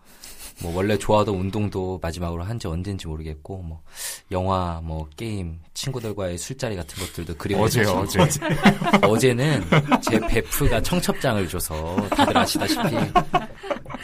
뭐 0.61 0.75
원래 0.75 0.97
좋아하던 0.97 1.35
운동도 1.35 1.99
마지막으로 2.01 2.43
한 2.43 2.57
지 2.57 2.67
언젠지 2.67 3.07
모르겠고 3.07 3.57
뭐 3.61 3.81
영화 4.31 4.81
뭐 4.83 5.07
게임 5.15 5.59
친구들과의 5.75 6.37
술자리 6.39 6.75
같은 6.75 6.97
것들도 7.05 7.35
그리고 7.37 7.61
어제요, 7.63 8.05
사실 8.07 8.21
어제. 8.21 8.39
어제는 9.03 9.63
제 10.01 10.19
베프가 10.19 10.81
청첩장을 10.81 11.47
줘서 11.47 11.95
다들 12.09 12.35
아시다시피 12.37 12.81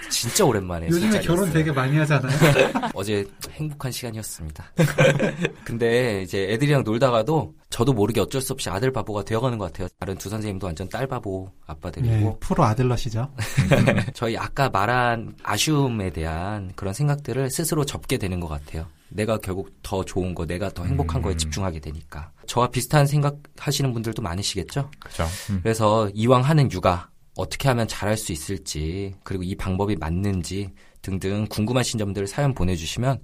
진짜 0.09 0.45
오랜만에 0.45 0.87
요즘에. 0.87 1.21
결혼 1.21 1.51
되게 1.51 1.71
많이 1.71 1.97
하잖아요. 1.97 2.33
어제 2.93 3.25
행복한 3.51 3.91
시간이었습니다. 3.91 4.63
근데 5.65 6.21
이제 6.21 6.47
애들이랑 6.51 6.83
놀다가도 6.83 7.53
저도 7.69 7.93
모르게 7.93 8.21
어쩔 8.21 8.41
수 8.41 8.53
없이 8.53 8.69
아들 8.69 8.91
바보가 8.91 9.23
되어가는 9.23 9.57
것 9.57 9.65
같아요. 9.65 9.87
다른 9.99 10.15
두 10.15 10.29
선생님도 10.29 10.67
완전 10.67 10.87
딸 10.89 11.07
바보 11.07 11.49
네, 11.49 11.63
아빠들이고 11.67 12.39
프로 12.39 12.63
아들러시죠? 12.63 13.31
저희 14.13 14.37
아까 14.37 14.69
말한 14.69 15.35
아쉬움에 15.43 16.11
대한 16.11 16.71
그런 16.75 16.93
생각들을 16.93 17.49
스스로 17.49 17.85
접게 17.85 18.17
되는 18.17 18.39
것 18.39 18.47
같아요. 18.47 18.85
내가 19.09 19.37
결국 19.37 19.71
더 19.83 20.03
좋은 20.03 20.33
거, 20.33 20.45
내가 20.45 20.69
더 20.69 20.85
행복한 20.85 21.21
거에 21.21 21.33
음. 21.33 21.37
집중하게 21.37 21.79
되니까. 21.79 22.31
저와 22.47 22.69
비슷한 22.69 23.05
생각 23.05 23.37
하시는 23.57 23.93
분들도 23.93 24.21
많으시겠죠? 24.21 24.89
그죠. 24.99 25.23
음. 25.51 25.59
그래서 25.61 26.09
이왕 26.13 26.41
하는 26.41 26.71
육아 26.71 27.09
어떻게 27.35 27.67
하면 27.69 27.87
잘할 27.87 28.17
수 28.17 28.31
있을지 28.31 29.15
그리고 29.23 29.43
이 29.43 29.55
방법이 29.55 29.95
맞는지 29.95 30.71
등등 31.01 31.47
궁금하신 31.49 31.97
점들 31.99 32.27
사연 32.27 32.53
보내주시면 32.53 33.19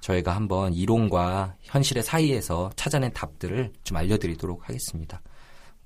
저희가 0.00 0.36
한번 0.36 0.74
이론과 0.74 1.56
현실의 1.62 2.02
사이에서 2.02 2.70
찾아낸 2.76 3.12
답들을 3.12 3.72
좀 3.82 3.96
알려드리도록 3.96 4.68
하겠습니다. 4.68 5.22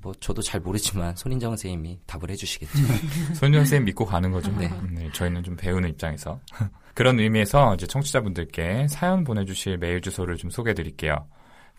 뭐 0.00 0.12
저도 0.20 0.42
잘 0.42 0.60
모르지만 0.60 1.16
손인정 1.16 1.52
선생님이 1.52 2.00
답을 2.06 2.30
해주시겠죠. 2.30 2.78
손정 3.34 3.60
선생님 3.60 3.86
믿고 3.86 4.04
가는 4.04 4.30
거죠. 4.30 4.50
네. 4.52 4.70
네, 4.92 5.10
저희는 5.12 5.42
좀 5.42 5.56
배우는 5.56 5.88
입장에서. 5.90 6.38
그런 6.94 7.18
의미에서 7.18 7.74
이제 7.74 7.86
청취자분들께 7.86 8.88
사연 8.88 9.24
보내주실 9.24 9.78
메일 9.78 10.00
주소를 10.00 10.36
좀 10.36 10.50
소개해 10.50 10.74
드릴게요. 10.74 11.26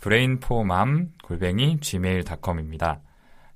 brainformam 0.01 1.11
골뱅이 1.23 1.77
gmail.com입니다. 1.81 3.01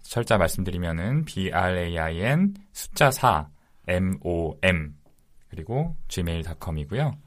철자 0.04 0.38
말씀드리면은 0.38 1.26
b-r-a-i-n 1.26 2.54
숫자 2.72 3.10
4 3.12 3.48
m-o-m 3.88 4.94
그리고 5.50 5.96
gmail.com이고요. 6.08 7.18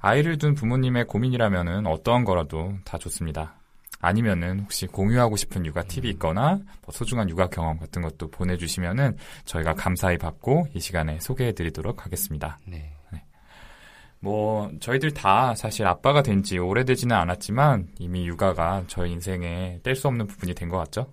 아이를 0.00 0.38
둔 0.38 0.54
부모님의 0.54 1.06
고민이라면은 1.06 1.86
어떠한 1.86 2.24
거라도 2.24 2.74
다 2.84 2.98
좋습니다. 2.98 3.54
아니면은 4.00 4.60
혹시 4.60 4.86
공유하고 4.86 5.36
싶은 5.36 5.64
육아 5.64 5.82
팁이 5.84 6.08
있거나 6.10 6.58
뭐 6.82 6.92
소중한 6.92 7.30
육아 7.30 7.46
경험 7.48 7.78
같은 7.78 8.02
것도 8.02 8.30
보내주시면은 8.30 9.16
저희가 9.46 9.74
감사히 9.74 10.18
받고 10.18 10.66
이 10.74 10.80
시간에 10.80 11.18
소개해드리도록 11.20 12.04
하겠습니다. 12.04 12.58
네. 12.66 12.90
뭐 14.20 14.70
저희들 14.80 15.12
다 15.12 15.54
사실 15.54 15.86
아빠가 15.86 16.22
된 16.22 16.42
지 16.42 16.58
오래되지는 16.58 17.14
않았지만 17.14 17.88
이미 17.98 18.26
육아가 18.26 18.84
저희 18.86 19.12
인생에 19.12 19.80
뗄 19.82 19.94
수 19.94 20.08
없는 20.08 20.26
부분이 20.26 20.54
된 20.54 20.68
것 20.68 20.78
같죠. 20.78 21.10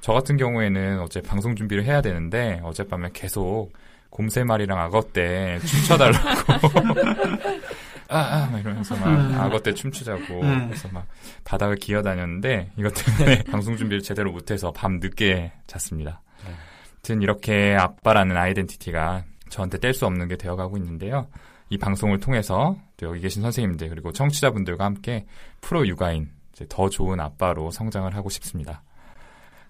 저 0.00 0.12
같은 0.12 0.36
경우에는 0.36 1.00
어제 1.00 1.20
방송 1.20 1.54
준비를 1.56 1.84
해야 1.84 2.00
되는데 2.00 2.60
어젯밤에 2.62 3.10
계속 3.12 3.72
곰새말이랑 4.10 4.78
악어떼 4.78 5.58
춤춰달라고 5.60 6.52
아, 8.08 8.18
아, 8.18 8.48
막 8.50 8.60
이러면서 8.60 8.94
막 8.96 9.08
음. 9.08 9.34
악어떼 9.34 9.74
춤추자고 9.74 10.40
음. 10.40 10.68
그래서 10.68 10.88
막 10.92 11.06
바닥을 11.44 11.76
기어다녔는데 11.76 12.70
이것 12.78 12.92
때문에 12.94 13.42
방송 13.50 13.76
준비를 13.76 14.02
제대로 14.02 14.30
못해서 14.32 14.70
밤 14.70 15.00
늦게 15.00 15.52
잤습니다. 15.66 16.22
네. 16.44 16.52
아무튼 16.92 17.22
이렇게 17.22 17.76
아빠라는 17.78 18.36
아이덴티티가 18.36 19.24
저한테 19.48 19.78
뗄 19.78 19.92
수 19.92 20.06
없는 20.06 20.28
게 20.28 20.36
되어가고 20.36 20.76
있는데요. 20.76 21.26
이 21.68 21.78
방송을 21.78 22.20
통해서 22.20 22.76
또 22.96 23.06
여기 23.06 23.20
계신 23.20 23.42
선생님들 23.42 23.88
그리고 23.88 24.12
청취자분들과 24.12 24.84
함께 24.84 25.26
프로 25.60 25.86
육아인 25.86 26.30
이제 26.52 26.64
더 26.68 26.88
좋은 26.88 27.18
아빠로 27.18 27.70
성장을 27.70 28.14
하고 28.14 28.30
싶습니다. 28.30 28.82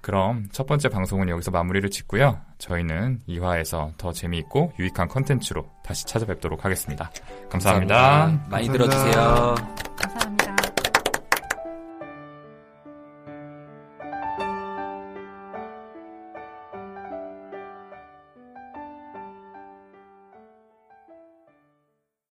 그럼 0.06 0.46
첫 0.52 0.68
번째 0.68 0.88
방송은 0.88 1.28
여기서 1.28 1.50
마무리를 1.50 1.90
짓고요. 1.90 2.40
저희는 2.58 3.22
2화에서 3.28 3.90
더 3.98 4.12
재미있고 4.12 4.72
유익한 4.78 5.08
컨텐츠로 5.08 5.68
다시 5.82 6.06
찾아뵙도록 6.06 6.64
하겠습니다 6.64 7.10
감사합니다. 7.50 8.26
많이 8.48 8.68
감사합니다. 8.68 8.72
들어주세요. 8.72 10.55